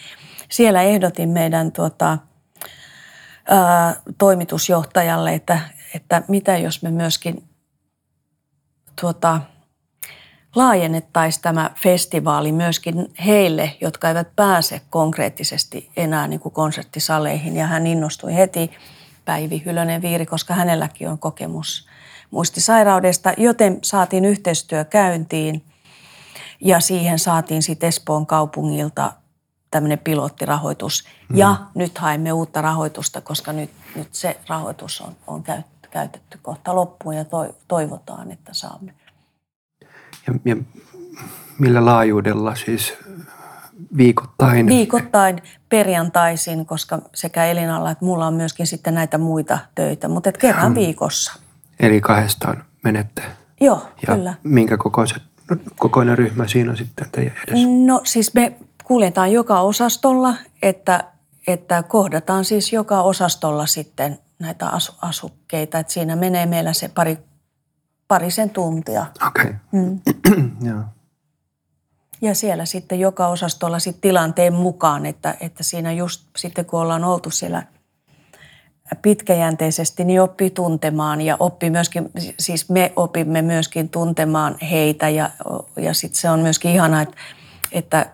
siellä 0.50 0.82
ehdotin 0.82 1.30
meidän 1.30 1.72
tuota, 1.72 2.18
ää, 3.50 3.96
toimitusjohtajalle, 4.18 5.34
että, 5.34 5.60
että 5.96 6.22
mitä 6.28 6.58
jos 6.58 6.84
me 6.84 6.92
myöskin 6.92 7.44
tuota, 9.02 9.42
laajennettaisiin 10.56 11.42
tämä 11.42 11.72
festivaali 11.76 12.52
myöskin 12.52 13.14
heille, 13.26 13.78
jotka 13.82 14.08
eivät 14.08 14.36
pääse 14.36 14.82
konkreettisesti 14.90 15.92
enää 15.98 16.28
niin 16.28 16.40
kuin 16.40 16.54
konserttisaleihin. 16.54 17.56
Ja 17.56 17.68
hän 17.68 17.88
innostui 17.88 18.36
heti, 18.36 18.72
Päivi 19.26 19.64
Hylönen 19.66 20.02
Viiri, 20.02 20.26
koska 20.26 20.54
hänelläkin 20.54 21.10
on 21.10 21.20
kokemus 21.20 21.88
muistisairaudesta, 22.32 23.34
joten 23.38 23.80
saatiin 23.84 24.26
yhteistyö 24.26 24.86
käyntiin– 24.86 25.64
ja 26.62 26.80
siihen 26.80 27.20
saatiin 27.20 27.64
sitten 27.64 27.88
Espoon 27.88 28.28
kaupungilta 28.28 29.14
tämmöinen 29.72 30.00
pilottirahoitus. 30.00 31.04
Mm. 31.30 31.38
Ja 31.38 31.56
nyt 31.76 31.98
haemme 31.98 32.32
uutta 32.32 32.62
rahoitusta, 32.62 33.22
koska 33.22 33.54
nyt, 33.54 33.70
nyt 33.96 34.08
se 34.12 34.40
rahoitus 34.48 35.02
on, 35.02 35.16
on 35.28 35.44
käytetty 35.92 36.40
kohta 36.42 36.76
loppuun 36.76 37.16
ja 37.16 37.26
toivotaan, 37.68 38.32
että 38.32 38.54
saamme. 38.54 38.94
Ja, 40.28 40.34
ja 40.46 40.56
millä 41.60 41.86
laajuudella 41.86 42.56
siis 42.56 42.94
viikoittain? 43.98 44.68
Viikoittain 44.68 45.42
perjantaisin, 45.70 46.66
koska 46.66 47.00
sekä 47.14 47.46
Elinalla 47.46 47.92
että 47.92 48.06
mulla 48.06 48.28
on 48.28 48.34
myöskin 48.34 48.68
sitten 48.68 48.94
näitä 48.94 49.18
muita 49.18 49.60
töitä, 49.76 50.08
mutta 50.08 50.30
et 50.30 50.38
kerran 50.38 50.66
hmm. 50.66 50.76
viikossa. 50.76 51.34
Eli 51.80 52.02
kahdestaan 52.02 52.64
menette? 52.84 53.24
Joo, 53.62 53.88
ja 54.08 54.16
kyllä. 54.16 54.34
minkä 54.44 54.78
kokoiset, 54.78 55.24
kokoinen 55.76 56.18
ryhmä 56.18 56.48
siinä 56.48 56.72
on 56.72 56.78
sitten 56.78 57.10
teidän 57.12 57.34
edessä? 57.48 57.68
No 57.86 58.02
siis 58.04 58.34
me 58.34 58.58
kuljetaan 58.84 59.32
joka 59.32 59.62
osastolla, 59.62 60.34
että, 60.62 61.04
että 61.48 61.84
kohdataan 61.84 62.46
siis 62.46 62.74
joka 62.74 63.02
osastolla 63.02 63.66
sitten 63.66 64.20
näitä 64.40 64.68
asu, 64.70 64.94
asukkeita. 65.02 65.80
Että 65.80 65.94
siinä 65.94 66.16
menee 66.16 66.46
meillä 66.46 66.74
se 66.74 66.88
pari, 66.88 67.18
parisen 68.08 68.50
tuntia. 68.50 69.06
Okei. 69.28 69.46
Okay. 69.46 69.56
Mm. 69.72 70.00
Ja 72.22 72.36
siellä 72.36 72.66
sitten 72.66 73.00
joka 73.00 73.28
osastolla 73.28 73.80
sitten 73.80 74.02
tilanteen 74.02 74.54
mukaan, 74.54 75.06
että, 75.06 75.36
että 75.40 75.64
siinä 75.64 75.92
just 75.92 76.28
sitten 76.36 76.66
kun 76.66 76.80
ollaan 76.80 77.04
oltu 77.04 77.32
siellä 77.32 77.64
pitkäjänteisesti, 79.02 80.04
niin 80.04 80.22
oppii 80.22 80.50
tuntemaan 80.50 81.22
ja 81.22 81.38
oppii 81.40 81.70
myöskin, 81.70 82.12
siis 82.40 82.70
me 82.70 82.94
opimme 82.96 83.42
myöskin 83.42 83.90
tuntemaan 83.90 84.56
heitä 84.72 85.10
ja, 85.10 85.30
ja 85.76 85.94
sitten 85.94 86.22
se 86.22 86.30
on 86.30 86.40
myöskin 86.40 86.72
ihana, 86.72 87.02
että, 87.02 87.18
että 87.72 88.06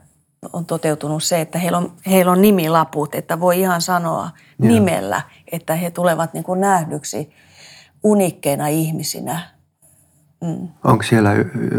on 0.53 0.65
toteutunut 0.65 1.23
se, 1.23 1.41
että 1.41 1.59
heillä 1.59 1.77
on, 1.77 1.91
heillä 2.05 2.31
on 2.31 2.41
nimilaput, 2.41 3.15
että 3.15 3.39
voi 3.39 3.59
ihan 3.59 3.81
sanoa 3.81 4.29
Joo. 4.59 4.73
nimellä, 4.73 5.21
että 5.51 5.75
he 5.75 5.91
tulevat 5.91 6.33
niin 6.33 6.43
kuin 6.43 6.61
nähdyksi 6.61 7.29
unikkeina 8.03 8.67
ihmisinä 8.67 9.53
Mm. 10.43 10.67
Onko 10.83 11.03
siellä 11.03 11.31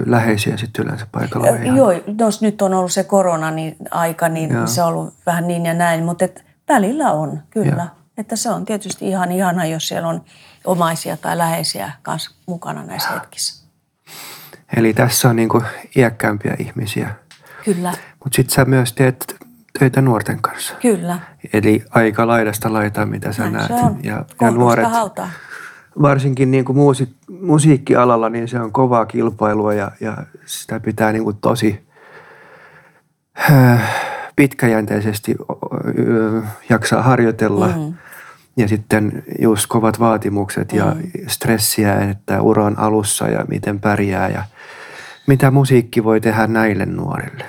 läheisiä 0.07 0.57
sitten 0.57 0.85
yleensä 0.85 1.07
paikalla? 1.13 1.49
Ihan? 1.49 1.77
Joo, 1.77 1.93
jos 2.19 2.43
nyt 2.43 2.63
on 2.63 2.75
ollut 2.75 2.93
se 2.93 3.05
korona 3.05 3.51
niin 3.51 3.77
aika, 3.91 4.29
niin 4.29 4.51
Joo. 4.51 4.67
se 4.67 4.83
on 4.83 4.89
ollut 4.89 5.15
vähän 5.27 5.49
niin 5.49 5.67
ja 5.67 5.75
näin, 5.75 6.05
mutta 6.05 6.25
et 6.25 6.45
välillä 6.69 7.13
on 7.13 7.43
kyllä. 7.51 7.83
Joo. 7.83 8.04
Että 8.19 8.37
se 8.37 8.51
on 8.51 8.65
tietysti 8.65 9.09
ihan 9.09 9.33
ihana, 9.33 9.67
jos 9.67 9.89
siellä 9.89 10.09
on 10.09 10.25
omaisia 10.65 11.17
tai 11.17 11.39
läheisiä 11.39 11.93
kanssa 12.03 12.31
mukana 12.47 12.85
näissä 12.85 13.11
hetkissä. 13.11 13.65
Eli 14.77 14.95
tässä 14.95 15.29
on 15.29 15.37
niinku 15.37 15.63
iäkkäämpiä 15.97 16.57
ihmisiä. 16.59 17.11
Kyllä. 17.65 17.93
Mutta 18.25 18.37
sitten 18.37 18.55
sä 18.55 18.65
myös 18.65 18.93
teet 18.93 19.37
töitä 19.79 20.01
nuorten 20.01 20.43
kanssa. 20.43 20.75
Kyllä. 20.83 21.19
Eli 21.53 21.85
aika 21.91 22.27
laidasta 22.27 22.73
laitaa, 22.73 23.07
mitä 23.07 23.33
sä 23.33 23.43
Näin 23.43 23.53
näet. 23.53 23.67
Se 23.67 23.75
on. 23.75 23.99
Ja, 24.03 24.25
ja 24.41 24.51
nuoret, 24.51 24.91
hautaa 24.91 25.29
varsinkin 26.03 26.51
niin 26.51 26.65
kuin 26.65 26.77
muusi, 26.77 27.17
musiikkialalla, 27.41 28.29
niin 28.29 28.49
se 28.49 28.61
on 28.61 28.73
kovaa 28.73 29.07
kilpailua 29.07 29.75
ja, 29.75 29.91
ja 30.01 30.17
sitä 30.47 30.81
pitää 30.81 31.13
niin 31.13 31.25
kuin 31.25 31.37
tosi 31.37 31.87
äh, 33.51 34.14
pitkäjänteisesti 34.37 35.35
jaksaa 36.69 37.03
harjoitella. 37.03 37.69
Mm. 37.69 37.95
Ja 38.57 38.69
sitten 38.69 39.23
just 39.41 39.67
kovat 39.67 40.01
vaatimukset 40.01 40.73
mm. 40.73 40.79
ja 40.79 40.97
stressiä, 41.27 42.11
että 42.11 42.43
uran 42.43 42.79
alussa 42.79 43.29
ja 43.29 43.45
miten 43.49 43.81
pärjää 43.81 44.29
ja 44.29 44.45
mitä 45.27 45.51
musiikki 45.51 46.05
voi 46.05 46.21
tehdä 46.21 46.47
näille 46.47 46.87
nuorille? 46.87 47.45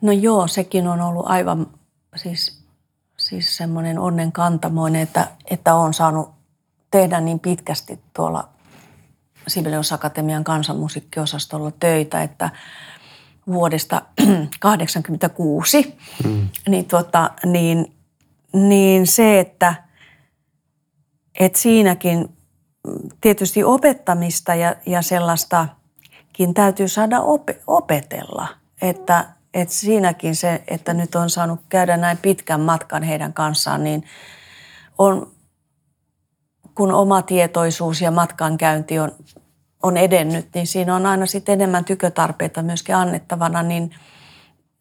No 0.00 0.12
joo, 0.12 0.46
sekin 0.46 0.88
on 0.88 1.00
ollut 1.00 1.26
aivan 1.28 1.66
siis 2.16 2.64
siis 3.16 3.56
semmoinen 3.56 3.98
onnen 3.98 4.32
kantamoinen, 4.32 5.02
että, 5.02 5.28
että 5.50 5.74
olen 5.74 5.94
saanut 5.94 6.30
tehdä 6.90 7.20
niin 7.20 7.40
pitkästi 7.40 7.98
tuolla 8.12 8.48
Sibelius 9.48 9.92
Akatemian 9.92 10.44
kansanmusiikkiosastolla 10.44 11.70
töitä, 11.70 12.22
että 12.22 12.50
vuodesta 13.46 13.96
1986, 14.60 15.96
mm. 16.24 16.48
niin, 16.68 16.84
tuota, 16.84 17.30
niin, 17.44 17.96
niin 18.52 19.06
se, 19.06 19.40
että, 19.40 19.74
että 21.40 21.58
siinäkin 21.58 22.28
tietysti 23.20 23.64
opettamista 23.64 24.54
ja, 24.54 24.76
ja 24.86 25.02
sellaistakin 25.02 26.54
täytyy 26.54 26.88
saada 26.88 27.20
op, 27.20 27.48
opetella, 27.66 28.48
että 28.82 29.34
et 29.54 29.70
siinäkin 29.70 30.36
se, 30.36 30.62
että 30.68 30.94
nyt 30.94 31.14
on 31.14 31.30
saanut 31.30 31.60
käydä 31.68 31.96
näin 31.96 32.18
pitkän 32.18 32.60
matkan 32.60 33.02
heidän 33.02 33.32
kanssaan, 33.32 33.84
niin 33.84 34.04
on, 34.98 35.32
kun 36.74 36.92
oma 36.92 37.22
tietoisuus 37.22 38.00
ja 38.00 38.10
matkankäynti 38.10 38.98
on, 38.98 39.12
on 39.84 39.96
edennyt, 39.96 40.48
niin 40.54 40.66
siinä 40.66 40.96
on 40.96 41.06
aina 41.06 41.26
sitten 41.26 41.52
enemmän 41.52 41.84
tykötarpeita 41.84 42.62
myöskin 42.62 42.96
annettavana, 42.96 43.62
niin, 43.62 43.90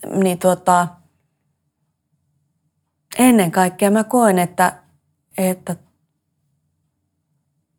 niin 0.06 0.40
tuota, 0.40 0.88
ennen 3.18 3.52
kaikkea 3.52 3.92
mä 3.92 4.04
koen, 4.04 4.40
että, 4.40 4.74
että 5.38 5.76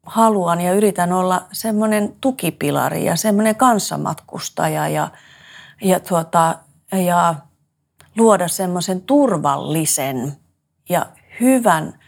haluan 0.03 0.61
ja 0.61 0.73
yritän 0.73 1.13
olla 1.13 1.47
semmoinen 1.53 2.17
tukipilari 2.21 3.05
ja 3.05 3.17
semmoinen 3.17 3.57
kanssamatkustaja 3.57 4.89
ja, 4.89 5.11
ja 5.83 6.01
tuota, 6.01 6.59
ja 6.93 7.35
luoda 8.17 8.49
semmoisen 8.49 9.01
turvallisen 9.01 10.37
ja 10.89 11.07
hyvän 11.41 11.99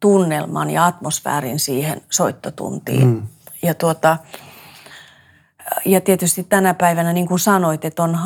tunnelman 0.00 0.70
ja 0.70 0.86
atmosfäärin 0.86 1.58
siihen 1.58 2.00
soittotuntiin. 2.10 3.06
Mm. 3.06 3.22
Ja, 3.62 3.74
tuota, 3.74 4.16
ja 5.84 6.00
tietysti 6.00 6.44
tänä 6.44 6.74
päivänä, 6.74 7.12
niin 7.12 7.28
kuin 7.28 7.38
sanoit, 7.38 7.84
että 7.84 8.02
on, 8.02 8.18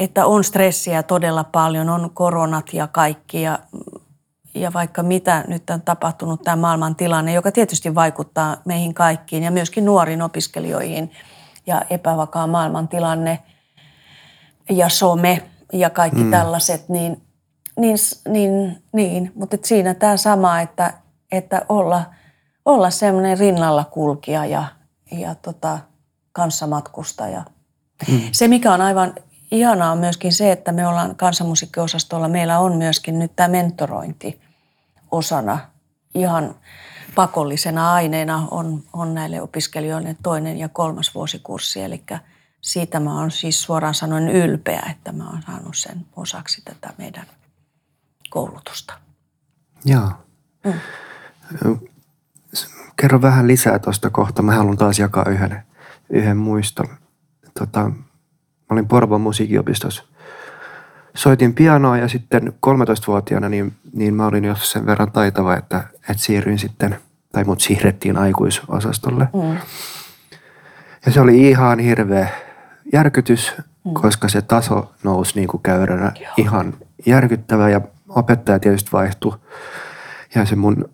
että 0.00 0.26
on 0.26 0.44
stressiä 0.44 1.02
todella 1.02 1.44
paljon, 1.44 1.88
on 1.88 2.10
koronat 2.14 2.72
ja 2.72 2.86
kaikki 2.86 3.42
ja, 3.42 3.58
ja 4.54 4.72
vaikka 4.72 5.02
mitä 5.02 5.44
nyt 5.48 5.70
on 5.70 5.82
tapahtunut 5.82 6.42
tämä 6.42 6.56
maailman 6.56 6.96
tilanne, 6.96 7.32
joka 7.32 7.52
tietysti 7.52 7.94
vaikuttaa 7.94 8.56
meihin 8.64 8.94
kaikkiin 8.94 9.42
ja 9.42 9.50
myöskin 9.50 9.84
nuoriin 9.84 10.22
opiskelijoihin 10.22 11.10
ja 11.66 11.82
epävakaa 11.90 12.46
maailman 12.46 12.88
tilanne– 12.88 13.38
ja 14.70 14.88
some 14.88 15.42
ja 15.72 15.90
kaikki 15.90 16.24
mm. 16.24 16.30
tällaiset, 16.30 16.88
niin, 16.88 17.22
niin, 17.78 17.98
niin, 18.28 18.82
niin. 18.92 19.32
mutta 19.34 19.56
siinä 19.64 19.94
tämä 19.94 20.16
sama, 20.16 20.60
että, 20.60 20.94
että 21.32 21.66
olla, 21.68 22.04
olla 22.64 22.90
semmoinen 22.90 23.38
rinnalla 23.38 23.84
kulkija 23.84 24.46
ja, 24.46 24.64
ja 25.12 25.34
tota, 25.34 25.78
kanssamatkustaja. 26.32 27.44
Mm. 28.08 28.20
Se, 28.32 28.48
mikä 28.48 28.74
on 28.74 28.80
aivan 28.80 29.14
ihanaa 29.50 29.92
on 29.92 29.98
myöskin 29.98 30.32
se, 30.32 30.52
että 30.52 30.72
me 30.72 30.86
ollaan 30.86 31.16
kansanmusiikkiosastolla, 31.16 32.28
meillä 32.28 32.58
on 32.58 32.76
myöskin 32.76 33.18
nyt 33.18 33.36
tämä 33.36 33.48
mentorointi 33.48 34.40
osana 35.10 35.58
ihan 36.14 36.54
pakollisena 37.14 37.92
aineena 37.92 38.48
on, 38.50 38.82
on 38.92 39.14
näille 39.14 39.42
opiskelijoille 39.42 40.16
toinen 40.22 40.58
ja 40.58 40.68
kolmas 40.68 41.14
vuosikurssi. 41.14 41.82
Eli 41.82 42.04
siitä 42.60 43.00
mä 43.00 43.18
oon 43.18 43.30
siis 43.30 43.62
suoraan 43.62 43.94
sanoen 43.94 44.28
ylpeä, 44.28 44.82
että 44.90 45.12
mä 45.12 45.30
oon 45.30 45.42
saanut 45.46 45.76
sen 45.76 46.06
osaksi 46.16 46.62
tätä 46.64 46.94
meidän 46.98 47.26
koulutusta. 48.30 48.94
Joo. 49.84 50.10
Mm. 50.64 51.78
Kerro 52.96 53.22
vähän 53.22 53.46
lisää 53.46 53.78
tuosta 53.78 54.10
kohta. 54.10 54.42
Mä 54.42 54.54
haluan 54.54 54.76
taas 54.76 54.98
jakaa 54.98 55.24
yhden, 55.28 55.62
yhden 56.10 56.36
muiston. 56.36 56.86
Tota, 57.58 57.80
mä 57.88 57.94
olin 58.70 58.88
Porvon 58.88 59.20
musiikinopistossa. 59.20 60.04
Soitin 61.14 61.54
pianoa 61.54 61.98
ja 61.98 62.08
sitten 62.08 62.52
13-vuotiaana 62.66 63.48
niin, 63.48 63.72
niin 63.92 64.14
mä 64.14 64.26
olin 64.26 64.44
jo 64.44 64.54
sen 64.54 64.86
verran 64.86 65.12
taitava, 65.12 65.56
että, 65.56 65.84
että 65.94 66.22
siirryin 66.22 66.58
sitten, 66.58 66.96
tai 67.32 67.44
mut 67.44 67.60
siirrettiin 67.60 68.16
aikuisosastolle. 68.16 69.28
Mm. 69.34 69.58
Ja 71.06 71.12
se 71.12 71.20
oli 71.20 71.48
ihan 71.48 71.78
hirveä 71.78 72.28
järkytys, 72.92 73.52
mm. 73.84 73.94
koska 73.94 74.28
se 74.28 74.42
taso 74.42 74.94
nousi 75.02 75.34
niin 75.34 75.48
kuin 75.48 75.62
käyränä 75.62 76.12
Joo. 76.20 76.32
ihan 76.36 76.74
järkyttävä 77.06 77.68
ja 77.68 77.80
opettaja 78.08 78.58
tietysti 78.58 78.92
vaihtui. 78.92 79.38
Ja 80.34 80.44
se 80.44 80.56
mun 80.56 80.90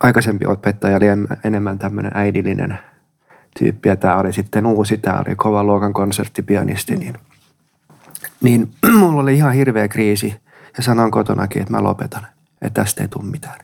aikaisempi 0.00 0.46
opettaja 0.46 0.96
oli 0.96 1.06
enemmän 1.44 1.78
tämmöinen 1.78 2.12
äidillinen 2.14 2.78
tyyppi 3.58 3.88
ja 3.88 3.96
tämä 3.96 4.16
oli 4.16 4.32
sitten 4.32 4.66
uusi, 4.66 4.98
tämä 4.98 5.22
oli 5.26 5.36
kovan 5.36 5.66
luokan 5.66 5.92
konserttipianisti, 5.92 6.96
niin, 6.96 7.14
niin 8.42 8.70
mulla 8.98 9.22
oli 9.22 9.34
ihan 9.34 9.52
hirveä 9.52 9.88
kriisi 9.88 10.34
ja 10.76 10.82
sanon 10.82 11.10
kotonakin, 11.10 11.62
että 11.62 11.74
mä 11.74 11.82
lopetan, 11.82 12.26
että 12.62 12.82
tästä 12.82 13.02
ei 13.02 13.08
tule 13.08 13.24
mitään. 13.24 13.58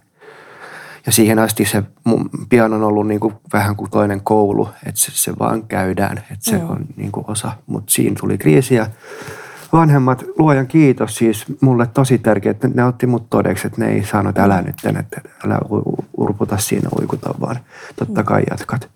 ja 1.07 1.13
siihen 1.13 1.39
asti 1.39 1.65
se 1.65 1.83
mun 2.05 2.31
piano 2.49 2.77
on 2.77 2.83
ollut 2.83 3.09
niin 3.09 3.21
kuin 3.21 3.35
vähän 3.53 3.77
kuin 3.77 3.91
toinen 3.91 4.21
koulu, 4.21 4.69
että 4.87 5.01
se, 5.01 5.13
se 5.15 5.33
vaan 5.39 5.63
käydään, 5.63 6.19
että 6.19 6.51
se 6.51 6.59
mm. 6.59 6.71
on 6.71 6.87
niin 6.97 7.13
kuin 7.13 7.25
osa. 7.29 7.53
Mutta 7.67 7.93
siinä 7.93 8.17
tuli 8.21 8.39
kriisi 8.39 8.75
ja 8.75 8.87
vanhemmat, 9.73 10.25
luojan 10.39 10.67
kiitos 10.67 11.17
siis 11.17 11.45
mulle 11.61 11.87
tosi 11.87 12.19
tärkeää, 12.19 12.51
että 12.51 12.69
ne 12.75 12.85
otti 12.85 13.07
mut 13.07 13.31
todeksi, 13.31 13.67
että 13.67 13.81
ne 13.81 13.93
ei 13.93 14.05
saanut, 14.05 14.39
älä 14.39 14.63
nyt, 14.63 14.77
että 14.99 15.21
älä 15.47 15.59
urputa 16.17 16.59
siinä 16.59 16.89
uikuta, 17.01 17.35
vaan 17.41 17.57
totta 17.97 18.23
kai 18.23 18.43
jatkat. 18.51 18.91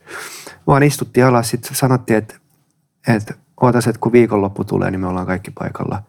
Vaan 0.68 0.82
istuttiin 0.82 1.26
alas, 1.26 1.50
sitten 1.50 1.74
sanottiin, 1.74 2.16
että, 2.16 2.34
että 3.08 3.34
ootas, 3.60 3.86
että 3.86 4.00
kun 4.00 4.12
viikonloppu 4.12 4.64
tulee, 4.64 4.90
niin 4.90 5.00
me 5.00 5.06
ollaan 5.06 5.26
kaikki 5.26 5.50
paikalla, 5.50 6.02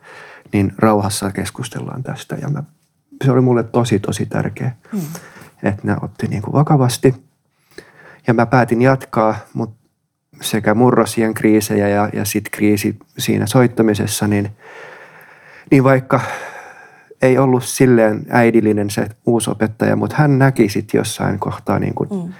niin 0.54 0.74
rauhassa 0.78 1.32
keskustellaan 1.32 2.04
tästä. 2.04 2.36
Ja 2.42 2.50
mä, 2.50 2.64
se 3.26 3.32
oli 3.32 3.42
mulle 3.42 3.64
tosi, 3.64 4.00
tosi 4.00 4.26
tärkeä, 4.26 4.72
mm. 4.94 5.00
että 5.64 5.82
ne 5.84 5.96
otti 6.02 6.28
niin 6.28 6.42
kuin 6.42 6.54
vakavasti. 6.54 7.16
Ja 8.28 8.34
mä 8.34 8.46
päätin 8.46 8.82
jatkaa, 8.82 9.36
mutta 9.54 9.76
sekä 10.42 10.74
murrosien 10.74 11.34
kriisejä 11.34 11.88
ja, 11.88 12.10
ja 12.14 12.26
sitten 12.26 12.52
kriisi 12.52 13.00
siinä 13.18 13.46
soittamisessa, 13.46 14.28
niin, 14.28 14.50
niin 15.72 15.84
vaikka 15.84 16.22
ei 17.22 17.38
ollut 17.38 17.64
silleen 17.64 18.26
äidillinen 18.30 18.90
se 18.90 19.08
uusi 19.26 19.52
opettaja, 19.52 19.96
mutta 19.96 20.16
hän 20.20 20.40
näki 20.40 20.70
sitten 20.70 20.98
jossain 20.98 21.40
kohtaa 21.40 21.80
niin 21.80 21.94
kuin 21.94 22.10
mm. 22.10 22.34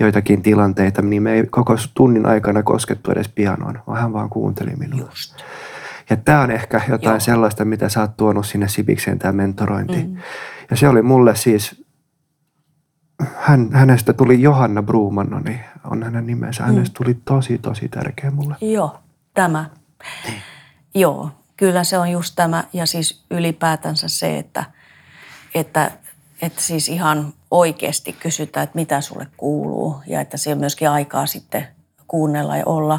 Joitakin 0.00 0.42
tilanteita, 0.42 1.02
niin 1.02 1.22
me 1.22 1.32
ei 1.32 1.46
koko 1.46 1.76
tunnin 1.94 2.26
aikana 2.26 2.62
koskettu 2.62 3.10
edes 3.10 3.28
pianoon, 3.28 3.82
vaan 3.86 4.00
hän 4.00 4.12
vaan 4.12 4.30
kuunteli 4.30 4.76
minua. 4.76 5.00
Just. 5.00 5.34
Ja 6.10 6.16
tämä 6.16 6.40
on 6.40 6.50
ehkä 6.50 6.80
jotain 6.88 7.14
Joo. 7.14 7.20
sellaista, 7.20 7.64
mitä 7.64 7.88
sä 7.88 8.00
oot 8.00 8.16
tuonut 8.16 8.46
sinne 8.46 8.68
Sibikseen, 8.68 9.18
tämä 9.18 9.32
mentorointi. 9.32 10.02
Mm. 10.02 10.16
Ja 10.70 10.76
se 10.76 10.88
oli 10.88 11.02
mulle 11.02 11.36
siis 11.36 11.84
hän, 13.36 13.68
hänestä 13.72 14.12
tuli 14.12 14.42
Johanna 14.42 14.82
Bruumannoni, 14.82 15.60
on 15.84 16.02
hänen 16.02 16.26
nimensä. 16.26 16.64
Hänestä 16.64 16.94
tuli 16.98 17.14
tosi, 17.24 17.58
tosi 17.58 17.88
tärkeä 17.88 18.30
mulle. 18.30 18.56
Joo, 18.60 19.00
tämä. 19.34 19.64
Niin. 20.24 20.42
Joo, 20.94 21.30
kyllä 21.56 21.84
se 21.84 21.98
on 21.98 22.10
just 22.10 22.32
tämä. 22.36 22.64
Ja 22.72 22.86
siis 22.86 23.24
ylipäätänsä 23.30 24.08
se, 24.08 24.38
että, 24.38 24.64
että, 25.54 25.90
että 26.42 26.62
siis 26.62 26.88
ihan 26.88 27.32
oikeasti 27.50 28.12
kysytään, 28.12 28.64
että 28.64 28.78
mitä 28.78 29.00
sulle 29.00 29.26
kuuluu. 29.36 29.96
Ja 30.06 30.20
että 30.20 30.36
siellä 30.36 30.56
on 30.56 30.60
myöskin 30.60 30.90
aikaa 30.90 31.26
sitten 31.26 31.68
kuunnella 32.08 32.56
ja 32.56 32.62
olla. 32.66 32.98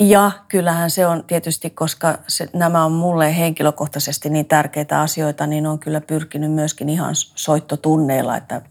Ja 0.00 0.30
kyllähän 0.48 0.90
se 0.90 1.06
on 1.06 1.24
tietysti, 1.24 1.70
koska 1.70 2.18
se, 2.26 2.48
nämä 2.52 2.84
on 2.84 2.92
mulle 2.92 3.36
henkilökohtaisesti 3.36 4.30
niin 4.30 4.46
tärkeitä 4.46 5.00
asioita, 5.00 5.46
niin 5.46 5.66
on 5.66 5.78
kyllä 5.78 6.00
pyrkinyt 6.00 6.52
myöskin 6.52 6.88
ihan 6.88 7.14
soittotunneilla, 7.14 8.36
että 8.36 8.62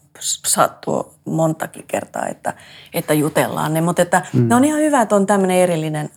sattuu 0.48 1.14
montakin 1.26 1.86
kertaa, 1.88 2.28
että, 2.28 2.54
että 2.94 3.14
jutellaan 3.14 3.74
ne. 3.74 3.82
Mutta 3.82 4.02
että 4.02 4.22
mm. 4.34 4.48
ne 4.48 4.56
on 4.56 4.66
ihan 4.66 4.80
hyvä, 4.80 5.02
että 5.02 5.16
on 5.16 5.26
tämmöinen 5.26 5.58
erillinen 5.58 6.10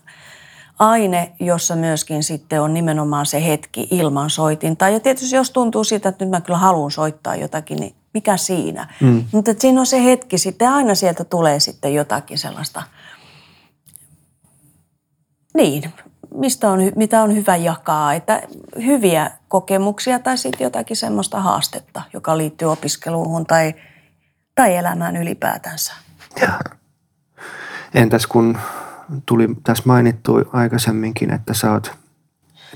aine, 0.80 1.32
jossa 1.40 1.76
myöskin 1.76 2.22
sitten 2.22 2.62
on 2.62 2.74
nimenomaan 2.74 3.26
se 3.26 3.46
hetki 3.46 3.88
ilman 3.90 4.30
soitinta. 4.30 4.88
Ja 4.88 5.00
tietysti 5.00 5.36
jos 5.36 5.50
tuntuu 5.50 5.84
siitä, 5.84 6.08
että 6.08 6.24
nyt 6.24 6.30
mä 6.30 6.40
kyllä 6.40 6.58
haluan 6.58 6.90
soittaa 6.90 7.36
jotakin, 7.36 7.78
niin 7.80 7.94
mikä 8.14 8.36
siinä? 8.36 8.94
Mm. 9.00 9.24
Mutta 9.32 9.54
siinä 9.58 9.80
on 9.80 9.86
se 9.86 10.04
hetki 10.04 10.38
sitten, 10.38 10.68
aina 10.68 10.94
sieltä 10.94 11.24
tulee 11.24 11.60
sitten 11.60 11.94
jotakin 11.94 12.38
sellaista, 12.38 12.82
niin, 15.54 15.92
mistä 16.34 16.70
on, 16.70 16.80
mitä 16.96 17.22
on 17.22 17.34
hyvä 17.34 17.56
jakaa, 17.56 18.14
että 18.14 18.42
hyviä 18.76 19.30
kokemuksia 19.48 20.18
tai 20.18 20.38
sitten 20.38 20.64
jotakin 20.64 20.96
semmoista 20.96 21.40
haastetta, 21.40 22.02
joka 22.12 22.38
liittyy 22.38 22.72
opiskeluun 22.72 23.46
tai– 23.46 23.74
tai 24.54 24.76
elämään 24.76 25.16
ylipäätänsä. 25.16 25.92
Ja. 26.40 26.48
Entäs 27.94 28.26
kun 28.26 28.58
tuli 29.26 29.48
tässä 29.64 29.82
mainittu 29.86 30.32
aikaisemminkin, 30.52 31.30
että 31.32 31.54
sä 31.54 31.72
oot 31.72 31.92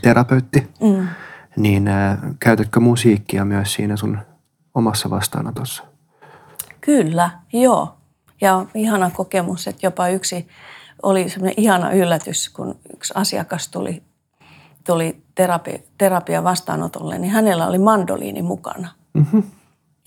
terapeutti, 0.02 0.68
mm. 0.80 1.08
niin 1.56 1.88
äh, 1.88 2.18
käytätkö 2.40 2.80
musiikkia 2.80 3.44
myös 3.44 3.72
siinä 3.72 3.96
sun 3.96 4.18
omassa 4.74 5.10
vastaanotossa? 5.10 5.84
Kyllä, 6.80 7.30
joo. 7.52 7.96
Ja 8.40 8.66
ihana 8.74 9.10
kokemus, 9.10 9.68
että 9.68 9.86
jopa 9.86 10.08
yksi 10.08 10.48
oli 11.02 11.28
semmoinen 11.28 11.54
ihana 11.56 11.92
yllätys, 11.92 12.48
kun 12.48 12.78
yksi 12.94 13.12
asiakas 13.16 13.68
tuli, 13.68 14.02
tuli 14.86 15.22
terapia, 15.34 15.78
terapia 15.98 16.44
vastaanotolle, 16.44 17.18
niin 17.18 17.32
hänellä 17.32 17.66
oli 17.66 17.78
mandoliini 17.78 18.42
mukana. 18.42 18.88
Mm-hmm. 19.14 19.42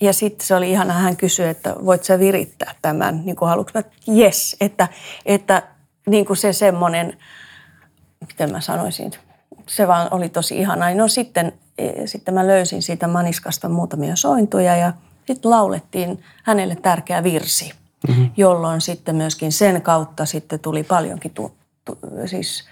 Ja 0.00 0.12
sitten 0.12 0.46
se 0.46 0.54
oli 0.54 0.70
ihana, 0.70 0.92
hän 0.92 1.16
kysyi, 1.16 1.48
että 1.48 1.76
voit 1.84 2.04
sä 2.04 2.18
virittää 2.18 2.74
tämän, 2.82 3.24
niin 3.24 3.36
kuin 3.36 3.48
haluatko 3.48 3.78
mä, 3.78 4.14
yes, 4.16 4.56
että, 4.60 4.88
että 5.26 5.62
niin 6.08 6.26
kuin 6.26 6.36
se 6.36 6.52
semmoinen, 6.52 7.18
miten 8.20 8.52
mä 8.52 8.60
sanoisin, 8.60 9.10
se 9.66 9.88
vaan 9.88 10.08
oli 10.10 10.28
tosi 10.28 10.58
ihana. 10.58 10.94
No 10.94 11.08
sitten, 11.08 11.52
e, 11.78 12.06
sitten 12.06 12.34
mä 12.34 12.46
löysin 12.46 12.82
siitä 12.82 13.08
maniskasta 13.08 13.68
muutamia 13.68 14.16
sointuja 14.16 14.76
ja 14.76 14.92
sitten 15.26 15.50
laulettiin 15.50 16.24
hänelle 16.44 16.76
tärkeä 16.76 17.22
virsi, 17.22 17.72
mm-hmm. 18.08 18.30
jolloin 18.36 18.80
sitten 18.80 19.16
myöskin 19.16 19.52
sen 19.52 19.82
kautta 19.82 20.26
sitten 20.26 20.60
tuli 20.60 20.82
paljonkin, 20.82 21.30
tu, 21.30 21.52
tu, 21.84 21.98
siis 22.26 22.64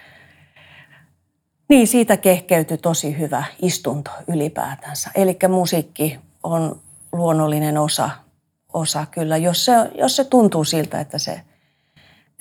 niin 1.68 1.86
siitä 1.86 2.16
kehkeytyi 2.16 2.78
tosi 2.78 3.18
hyvä 3.18 3.44
istunto 3.62 4.10
ylipäätänsä. 4.28 5.10
Eli 5.14 5.38
musiikki 5.48 6.18
on 6.42 6.80
luonnollinen 7.12 7.78
osa, 7.78 8.10
osa 8.72 9.06
kyllä, 9.10 9.36
jos 9.36 9.64
se, 9.64 9.72
jos 9.98 10.16
se 10.16 10.24
tuntuu 10.24 10.64
siltä, 10.64 11.00
että 11.00 11.18
se, 11.18 11.40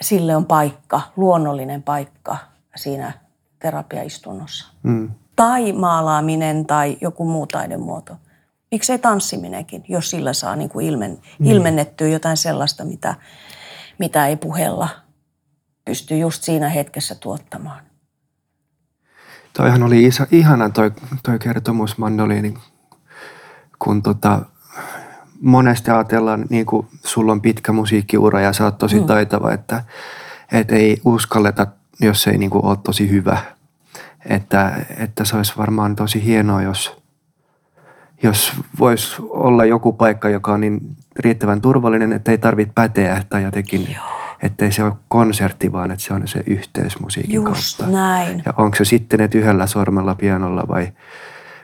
sille 0.02 0.36
on 0.36 0.46
paikka, 0.46 1.02
luonnollinen 1.16 1.84
paikka 1.84 2.38
siinä 2.76 3.14
terapiaistunnossa. 3.60 4.74
Mm. 4.84 5.12
Tai 5.36 5.74
maalaaminen 5.74 6.66
tai 6.66 6.98
joku 7.02 7.26
muu 7.26 7.48
taidemuoto. 7.48 8.16
Miksei 8.72 9.00
tanssiminenkin, 9.00 9.84
jos 9.88 10.10
sillä 10.10 10.34
saa 10.34 10.56
niin 10.56 10.70
kuin 10.70 10.86
ilmen, 10.86 11.12
mm. 11.40 11.46
ilmennettyä 11.46 12.08
jotain 12.08 12.38
sellaista, 12.38 12.86
mitä, 12.86 13.16
mitä 14.00 14.28
ei 14.28 14.36
puhella 14.36 14.90
pysty 15.86 16.18
just 16.18 16.44
siinä 16.44 16.70
hetkessä 16.70 17.16
tuottamaan. 17.16 17.84
Toihan 19.54 19.84
oli 19.84 20.04
isa, 20.04 20.28
ihana 20.32 20.70
toi, 20.70 20.92
toi 21.24 21.40
kertomus 21.40 21.98
mandoliinin, 21.98 22.58
kun 23.80 24.04
tota, 24.04 24.42
monesti 25.42 25.92
ajatellaan, 25.92 26.46
niin 26.50 26.66
kuin 26.66 26.88
sulla 27.04 27.32
on 27.32 27.42
pitkä 27.42 27.72
musiikkiura 27.72 28.42
ja 28.42 28.54
sä 28.54 28.64
oot 28.64 28.78
tosi 28.78 29.00
mm. 29.00 29.06
taitava, 29.06 29.52
että, 29.52 29.84
että 30.52 30.76
ei 30.76 31.02
uskalleta, 31.06 31.68
jos 32.02 32.28
ei 32.28 32.38
niin 32.38 32.50
kuin 32.50 32.66
ole 32.66 32.78
tosi 32.84 33.10
hyvä. 33.10 33.38
Että, 34.30 34.86
että 34.98 35.26
se 35.26 35.38
olisi 35.38 35.54
varmaan 35.58 35.96
tosi 35.96 36.26
hienoa, 36.26 36.62
jos, 36.62 36.98
jos 38.24 38.54
voisi 38.80 39.16
olla 39.20 39.66
joku 39.66 39.94
paikka, 39.94 40.30
joka 40.30 40.54
on 40.54 40.62
niin 40.62 40.80
riittävän 41.20 41.62
turvallinen, 41.62 42.14
että 42.14 42.32
ei 42.32 42.38
tarvitse 42.38 42.74
päteä 42.76 43.24
tai 43.30 43.44
jotenkin, 43.44 43.98
että 44.42 44.66
ei 44.66 44.72
se 44.72 44.84
ole 44.84 44.94
konsertti, 45.08 45.72
vaan 45.72 45.92
että 45.92 46.04
se 46.04 46.14
on 46.14 46.28
se 46.28 46.44
yhteys 46.46 47.00
musiikin 47.00 47.34
Just 47.34 47.78
kautta. 47.78 47.98
näin. 47.98 48.44
Ja 48.46 48.54
onko 48.58 48.76
se 48.76 48.86
sitten, 48.86 49.22
että 49.22 49.38
yhdellä 49.38 49.68
sormella 49.68 50.16
pianolla 50.16 50.64
vai 50.68 50.88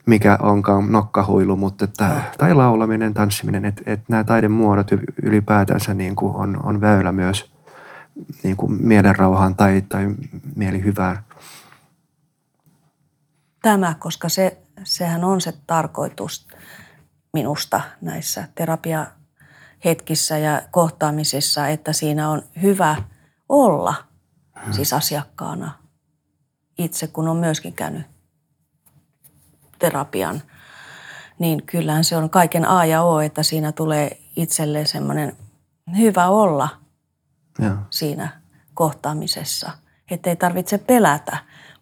mikä 0.06 0.38
onkaan 0.42 0.92
nokkahuilu, 0.92 1.56
mutta 1.56 1.86
että, 1.86 2.22
tai 2.38 2.54
laulaminen, 2.54 3.14
tanssiminen, 3.14 3.66
että, 3.66 3.82
että 3.86 4.06
nämä 4.08 4.24
taidemuodot 4.24 4.88
ylipäätänsä 5.24 5.94
niin 5.94 6.16
kuin 6.16 6.36
on, 6.36 6.66
on 6.66 6.82
väylä 6.82 7.12
myös 7.12 7.52
niin 8.44 8.58
kuin 8.58 8.88
mielenrauhaan 8.88 9.56
tai, 9.56 9.82
tai 9.90 10.16
mielihyvään. 10.56 11.24
Tämä, 13.62 13.96
koska 14.00 14.30
se, 14.30 14.58
sehän 14.84 15.24
on 15.24 15.42
se 15.42 15.54
tarkoitus 15.68 16.48
minusta 17.34 17.82
näissä 18.02 18.48
terapiahetkissä 18.56 20.38
ja 20.38 20.62
kohtaamisissa, 20.72 21.68
että 21.68 21.94
siinä 21.94 22.30
on 22.30 22.42
hyvä 22.62 22.96
olla 23.50 23.94
hmm. 24.66 24.74
siis 24.74 24.94
asiakkaana 24.94 25.72
itse, 26.78 27.08
kun 27.08 27.28
on 27.28 27.38
myöskin 27.38 27.74
käynyt 27.74 28.11
terapian, 29.82 30.42
niin 31.40 31.64
kyllähän 31.66 32.04
se 32.04 32.18
on 32.18 32.30
kaiken 32.30 32.66
A 32.66 32.86
ja 32.86 33.04
O, 33.04 33.20
että 33.20 33.44
siinä 33.44 33.72
tulee 33.72 34.18
itselle 34.36 34.86
semmoinen 34.86 35.38
hyvä 35.98 36.28
olla 36.28 36.70
ja. 37.60 37.78
siinä 37.90 38.42
kohtaamisessa. 38.74 39.72
Että 40.12 40.30
ei 40.30 40.36
tarvitse 40.36 40.78
pelätä, 40.78 41.38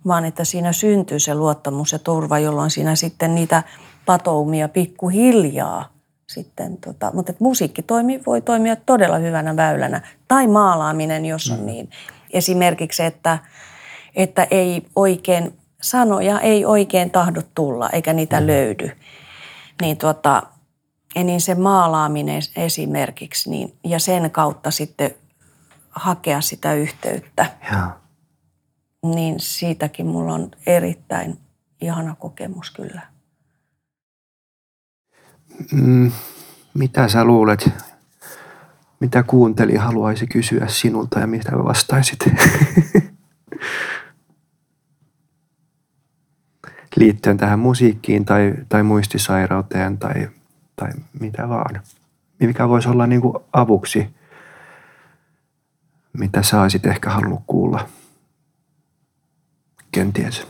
vaan 0.08 0.26
että 0.26 0.44
siinä 0.44 0.74
syntyy 0.74 1.20
se 1.20 1.36
luottamus 1.36 1.92
ja 1.92 2.00
turva, 2.00 2.40
jolloin 2.40 2.70
siinä 2.70 2.96
sitten 2.96 3.36
niitä 3.36 3.64
patoumia 4.06 4.70
pikkuhiljaa 4.70 5.94
sitten, 6.30 6.78
tota, 6.78 7.12
mutta 7.14 7.32
että 7.32 7.44
musiikki 7.44 7.82
toimi, 7.82 8.22
voi 8.26 8.42
toimia 8.42 8.76
todella 8.76 9.18
hyvänä 9.18 9.56
väylänä. 9.56 10.02
Tai 10.28 10.48
maalaaminen, 10.48 11.26
jos 11.26 11.52
on 11.52 11.60
mm. 11.60 11.66
niin. 11.66 11.90
Esimerkiksi, 12.34 13.04
että, 13.04 13.40
että 14.16 14.48
ei 14.52 14.86
oikein 14.96 15.58
sanoja 15.82 16.40
ei 16.40 16.66
oikein 16.66 17.12
tahdo 17.12 17.42
tulla 17.56 17.90
eikä 17.90 18.14
niitä 18.14 18.40
mm. 18.40 18.48
löydy. 18.48 18.92
Niin 19.82 19.98
tota, 19.98 20.44
niin 21.16 21.42
se 21.42 21.56
maalaaminen 21.56 22.42
esimerkiksi 22.56 23.50
niin, 23.50 23.74
ja 23.84 24.00
sen 24.00 24.32
kautta 24.32 24.72
sitten 24.72 25.12
hakea 25.90 26.42
sitä 26.42 26.74
yhteyttä, 26.74 27.46
Joo. 27.72 27.88
niin 29.16 29.40
siitäkin 29.40 30.06
mulla 30.06 30.34
on 30.34 30.52
erittäin 30.66 31.38
ihana 31.82 32.16
kokemus 32.16 32.72
kyllä. 32.72 33.02
Mm, 35.72 36.12
mitä 36.74 37.08
sä 37.08 37.24
luulet, 37.24 37.70
mitä 39.00 39.24
kuunteli 39.24 39.76
haluaisi 39.76 40.28
kysyä 40.28 40.68
sinulta 40.68 41.20
ja 41.20 41.28
mitä 41.28 41.52
vastaisit? 41.52 42.20
Liittyen 47.00 47.38
tähän 47.38 47.60
musiikkiin 47.60 48.26
tai, 48.26 48.54
tai 48.70 48.84
muistisairauteen 48.84 49.98
tai, 49.98 50.30
tai 50.76 50.90
mitä 51.20 51.50
vaan. 51.50 51.82
Mikä 52.40 52.70
voisi 52.70 52.90
olla 52.90 53.08
niin 53.08 53.22
kuin 53.22 53.34
avuksi, 53.54 54.08
mitä 56.14 56.44
sä 56.44 56.62
olisit 56.62 56.86
ehkä 56.86 57.10
halunnut 57.10 57.44
kuulla? 57.48 57.90
Kenties. 59.92 60.48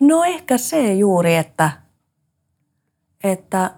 No 0.00 0.24
ehkä 0.24 0.58
se 0.58 0.94
juuri, 0.94 1.36
että, 1.36 1.70
että, 3.24 3.70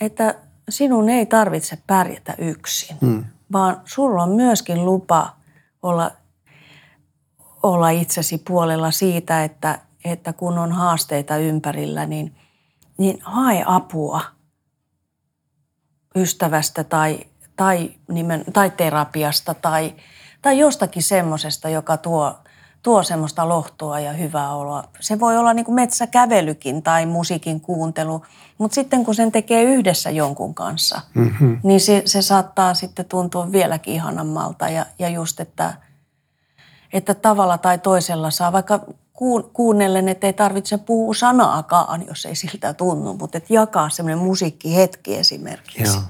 että 0.00 0.34
sinun 0.68 1.08
ei 1.08 1.26
tarvitse 1.26 1.78
pärjätä 1.86 2.34
yksin, 2.38 2.96
Mm. 3.00 3.24
vaan 3.52 3.80
sulla 3.84 4.22
on 4.22 4.30
myöskin 4.30 4.84
lupa 4.84 5.36
olla, 5.82 6.10
olla 7.62 7.90
itsesi 7.90 8.38
puolella 8.38 8.90
siitä, 8.90 9.44
että, 9.44 9.78
että 10.04 10.32
kun 10.32 10.58
on 10.58 10.72
haasteita 10.72 11.36
ympärillä, 11.36 12.06
niin, 12.06 12.36
niin 12.98 13.18
hae 13.22 13.64
apua 13.66 14.20
ystävästä 16.16 16.84
tai, 16.84 17.20
tai, 17.56 17.90
nimen, 18.08 18.44
tai 18.52 18.70
terapiasta 18.70 19.54
tai, 19.54 19.94
tai 20.42 20.58
jostakin 20.58 21.02
semmoisesta, 21.02 21.68
joka 21.68 21.96
tuo, 21.96 22.34
tuo 22.82 23.02
semmoista 23.02 23.48
lohtoa 23.48 24.00
ja 24.00 24.12
hyvää 24.12 24.54
oloa. 24.54 24.84
Se 25.00 25.20
voi 25.20 25.36
olla 25.36 25.54
niin 25.54 25.64
kuin 25.64 25.74
metsäkävelykin 25.74 26.82
tai 26.82 27.06
musiikin 27.06 27.60
kuuntelu, 27.60 28.22
mutta 28.58 28.74
sitten 28.74 29.04
kun 29.04 29.14
sen 29.14 29.32
tekee 29.32 29.62
yhdessä 29.62 30.10
jonkun 30.10 30.54
kanssa, 30.54 31.00
Mm-hmm. 31.14 31.60
niin 31.62 31.80
se, 31.80 32.02
se 32.04 32.22
saattaa 32.22 32.74
sitten 32.74 33.04
tuntua 33.04 33.52
vieläkin 33.52 33.94
ihanammalta. 33.94 34.68
Ja, 34.68 34.86
ja 34.98 35.08
just, 35.08 35.40
että, 35.40 35.74
että 36.92 37.14
tavalla 37.14 37.58
tai 37.58 37.78
toisella 37.78 38.30
saa 38.30 38.52
vaikka 38.52 38.80
kuun- 39.12 39.50
kuunnellen, 39.52 40.08
että 40.08 40.26
ei 40.26 40.32
tarvitse 40.32 40.78
puhua 40.78 41.14
sanaakaan, 41.14 42.06
jos 42.06 42.26
ei 42.26 42.34
siltä 42.34 42.74
tunnu, 42.74 43.14
mutta 43.14 43.38
että 43.38 43.54
jakaa 43.54 43.88
semmoinen 43.90 44.18
musiikkihetki 44.18 45.16
esimerkiksi. 45.16 45.96
Joo. 45.96 46.02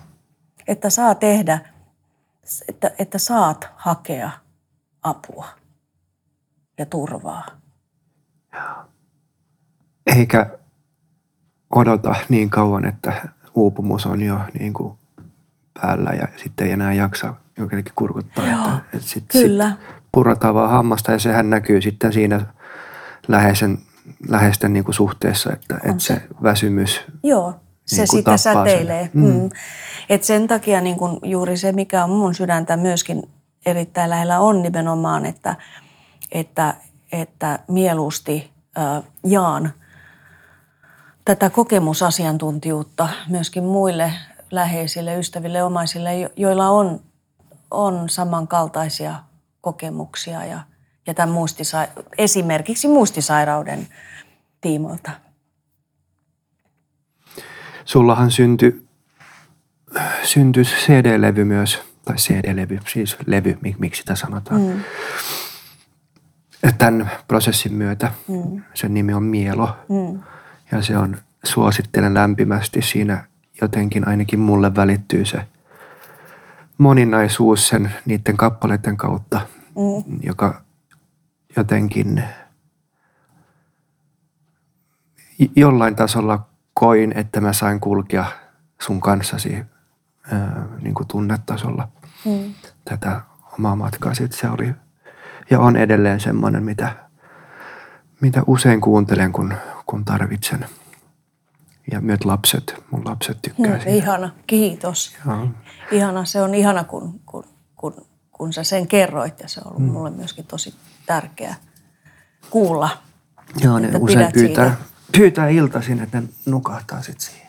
Että 0.68 0.90
saa 0.90 1.14
tehdä, 1.14 1.58
että, 2.68 2.90
että 2.98 3.18
saat 3.18 3.68
hakea 3.76 4.30
apua 5.02 5.48
ja 6.78 6.86
turvaa. 6.86 7.46
Eikä 10.06 10.58
odota 11.70 12.14
niin 12.28 12.50
kauan, 12.50 12.84
että 12.84 13.28
uupumus 13.54 14.06
on 14.06 14.22
jo 14.22 14.40
niin 14.58 14.72
kuin 14.72 14.98
päällä 15.82 16.10
ja 16.10 16.28
sitten 16.36 16.66
ei 16.66 16.72
enää 16.72 16.92
jaksa 16.92 17.34
jotenkin 17.58 17.92
kurkuttaa. 17.96 18.46
Joo, 18.46 18.60
että, 18.60 18.80
että 18.94 19.08
sit, 19.08 19.24
kyllä. 19.32 19.68
Sit 19.70 19.96
purotaan 20.12 20.54
vaan 20.54 20.70
hammasta 20.70 21.12
ja 21.12 21.18
sehän 21.18 21.50
näkyy 21.50 21.80
sitten 21.80 22.12
siinä 22.12 22.40
läheisen, 23.28 23.78
läheisten 24.28 24.72
niin 24.72 24.84
kuin 24.84 24.94
suhteessa, 24.94 25.52
että, 25.52 25.74
että 25.74 26.02
se 26.02 26.22
väsymys 26.42 27.00
Joo, 27.22 27.54
se 27.84 27.96
Niin 27.96 28.08
kuin 28.08 28.18
sitten 28.18 28.38
tappaa 28.38 28.64
sen. 28.64 28.72
säteilee. 28.72 29.10
Mm. 29.12 29.24
Mm. 29.24 29.50
Et 30.08 30.24
sen 30.24 30.48
takia 30.48 30.80
niin 30.80 30.96
kun 30.96 31.18
juuri 31.22 31.56
se, 31.56 31.72
mikä 31.72 32.04
on 32.04 32.10
mun 32.10 32.34
sydäntä 32.34 32.76
myöskin 32.76 33.22
erittäin 33.66 34.10
lähellä, 34.10 34.40
on 34.40 34.62
nimenomaan, 34.62 35.26
että, 35.26 35.56
että, 36.32 36.74
että 37.12 37.58
mieluusti 37.68 38.50
äh, 38.78 39.02
jaan 39.24 39.72
tätä 41.24 41.50
kokemusasiantuntijuutta 41.50 43.08
myöskin 43.28 43.64
muille 43.64 44.12
läheisille, 44.50 45.18
ystäville, 45.18 45.62
omaisille, 45.62 46.18
jo- 46.18 46.30
joilla 46.36 46.68
on, 46.68 47.00
on 47.70 48.08
samankaltaisia 48.08 49.14
kokemuksia 49.60 50.44
ja, 50.44 50.60
ja 51.06 51.14
tämän 51.14 51.34
muistisa- 51.34 52.02
esimerkiksi 52.18 52.88
muistisairauden 52.88 53.88
tiimoilta. 54.60 55.10
Sullahan 57.84 58.30
syntyi 58.30 58.88
syntyi 60.22 60.64
CD-levy 60.64 61.44
myös, 61.44 61.82
tai 62.04 62.16
CD-levy, 62.16 62.78
siis 62.88 63.16
levy, 63.26 63.52
mik- 63.52 63.78
miksi 63.78 64.00
sitä 64.00 64.14
sanotaan. 64.14 64.60
Mm. 64.60 64.80
Tämän 66.78 67.10
prosessin 67.28 67.74
myötä 67.74 68.12
mm. 68.28 68.62
sen 68.74 68.94
nimi 68.94 69.14
on 69.14 69.22
Mielo. 69.22 69.76
Mm. 69.88 70.22
Ja 70.72 70.82
se 70.82 70.98
on, 70.98 71.16
suosittelen 71.44 72.14
lämpimästi 72.14 72.82
siinä 72.82 73.24
jotenkin 73.60 74.08
ainakin 74.08 74.38
mulle 74.40 74.74
välittyy 74.74 75.24
se 75.24 75.40
moninaisuus 76.78 77.68
sen 77.68 77.92
niiden 78.06 78.36
kappaleiden 78.36 78.96
kautta, 78.96 79.40
Mm. 79.76 80.18
joka 80.22 80.60
jotenkin 81.56 82.24
jollain 85.56 85.96
tasolla 85.96 86.46
koin, 86.74 87.12
että 87.16 87.40
mä 87.40 87.52
sain 87.52 87.80
kulkea 87.80 88.24
sun 88.80 89.00
kanssasi 89.00 89.56
ää, 90.32 90.66
niin 90.80 90.94
kuin 90.94 91.08
tunnetasolla 91.08 91.88
Mm. 92.24 92.54
tätä 92.84 93.20
omaa 93.58 93.76
matkaa. 93.76 94.14
Sitten 94.14 94.38
se 94.40 94.48
oli 94.48 94.74
ja 95.50 95.60
on 95.60 95.76
edelleen 95.76 96.20
semmoinen, 96.20 96.62
mitä, 96.62 96.92
mitä 98.20 98.42
usein 98.46 98.80
kuuntelen, 98.80 99.32
kun, 99.32 99.54
kun 99.86 100.04
tarvitsen. 100.04 100.66
Ja 101.92 102.00
myös 102.00 102.24
lapset, 102.24 102.74
mun 102.90 103.04
lapset 103.04 103.42
tykkää 103.42 103.66
Mm, 103.66 103.72
siitä. 103.72 103.88
ihana, 103.90 104.30
kiitos. 104.46 105.16
Joo. 105.26 105.48
Ihana, 105.92 106.24
se 106.24 106.42
on 106.42 106.54
ihana, 106.54 106.84
kun, 106.84 107.20
kun, 107.26 107.44
kun, 107.76 107.94
kun 108.32 108.52
sä 108.52 108.64
sen 108.64 108.86
kerroit 108.88 109.40
ja 109.40 109.48
se 109.48 109.60
on 109.64 109.66
ollut 109.70 109.82
mm. 109.86 109.92
mulle 109.92 110.10
myöskin 110.10 110.46
tosi 110.46 110.74
tärkeä 111.06 111.54
kuulla. 112.50 112.88
Joo, 113.60 113.78
ne 113.78 113.90
usein 113.98 114.32
pyytää, 114.32 114.66
siitä. 114.68 114.72
pyytää 115.16 115.48
iltaisin, 115.48 116.00
että 116.02 116.20
ne 116.20 116.28
nukahtaa 116.46 117.02
sitten 117.02 117.26
siihen. 117.30 117.48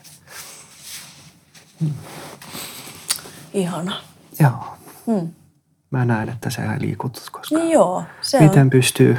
Ihana. 3.54 3.96
Joo. 4.40 4.78
Mm. 5.06 5.30
Mä 5.92 6.06
näen, 6.06 6.30
että 6.30 6.50
sä 6.50 6.62
liikutut, 6.80 7.30
koska 7.32 7.56
Niin 7.56 7.72
joo, 7.72 8.04
se 8.22 8.40
miten 8.40 8.62
on. 8.62 8.70
pystyy 8.70 9.18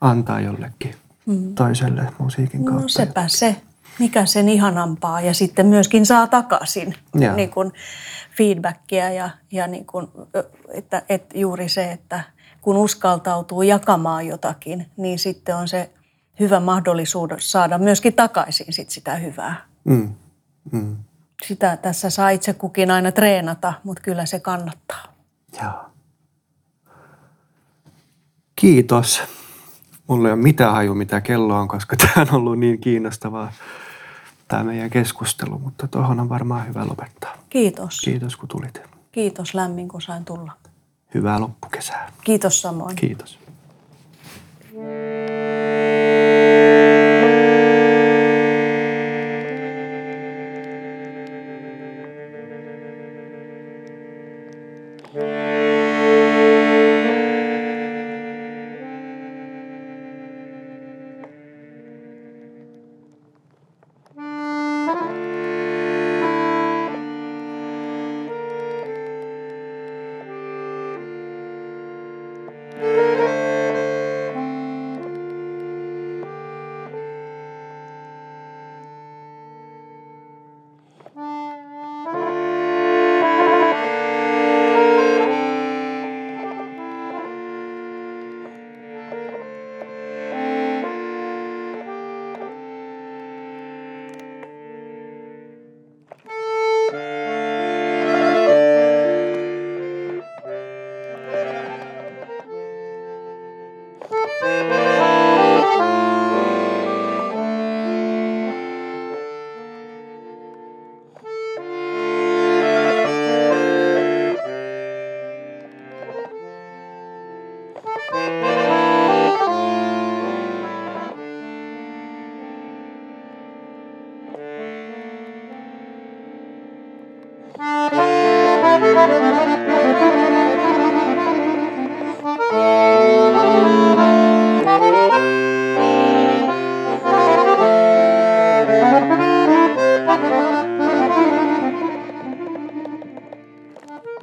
antaa 0.00 0.40
jollekin 0.40 0.94
mm. 1.26 1.54
toiselle 1.54 2.12
musiikin 2.18 2.64
kautta. 2.64 2.82
No 2.82 2.88
sepä 2.88 3.24
se, 3.28 3.62
mikä 3.98 4.26
sen 4.26 4.48
ihanampaa 4.48 5.20
ja 5.20 5.34
sitten 5.34 5.66
myöskin 5.66 6.06
saa 6.06 6.26
takaisin 6.26 6.94
Joo. 7.14 7.36
niin 7.36 7.50
kuin 7.50 7.72
feedbackia 8.36 9.10
ja, 9.10 9.30
ja 9.52 9.66
niin 9.66 9.86
kuin, 9.86 10.08
että, 10.74 11.02
että 11.08 11.38
juuri 11.38 11.68
se, 11.68 11.92
että 11.92 12.20
kun 12.60 12.76
uskaltautuu 12.76 13.62
jakamaan 13.62 14.26
jotakin, 14.26 14.86
niin 14.96 15.18
sitten 15.18 15.56
on 15.56 15.68
se 15.68 15.90
hyvä 16.40 16.60
mahdollisuus 16.60 17.52
saada 17.52 17.78
myöskin 17.78 18.14
takaisin 18.14 18.72
sit 18.72 18.90
sitä 18.90 19.16
hyvää. 19.16 19.64
Mm. 19.84 20.14
Mm. 20.72 20.96
Sitä 21.46 21.76
tässä 21.76 22.10
saa 22.10 22.30
itse 22.30 22.52
kukin 22.52 22.90
aina 22.90 23.12
treenata, 23.12 23.72
mutta 23.84 24.02
kyllä 24.02 24.26
se 24.26 24.40
kannattaa. 24.40 25.14
Joo. 25.62 25.72
Kiitos. 28.56 29.22
Mulla 30.06 30.28
ei 30.28 30.32
ole 30.32 30.42
mitään 30.42 30.72
haju, 30.72 30.94
mitä 30.94 31.20
kello 31.20 31.56
on, 31.56 31.68
koska 31.68 31.96
tämä 32.02 32.26
on 32.28 32.34
ollut 32.34 32.58
niin 32.58 32.78
kiinnostavaa, 32.80 33.52
tämä 34.48 34.64
meidän 34.64 34.90
keskustelu, 34.90 35.58
mutta 35.58 35.88
tuohon 35.88 36.20
on 36.20 36.28
varmaan 36.28 36.68
hyvä 36.68 36.86
lopettaa. 36.86 37.36
Kiitos. 37.50 38.00
Kiitos, 38.00 38.36
kun 38.36 38.48
tulit. 38.48 38.82
Kiitos 39.12 39.54
lämmin, 39.54 39.88
kun 39.88 40.02
sain 40.02 40.24
tulla. 40.24 40.52
Hyvää 41.14 41.40
loppukesää. 41.40 42.12
Kiitos 42.24 42.62
samoin. 42.62 42.96
Kiitos. 42.96 43.38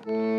Tämä 0.06 0.39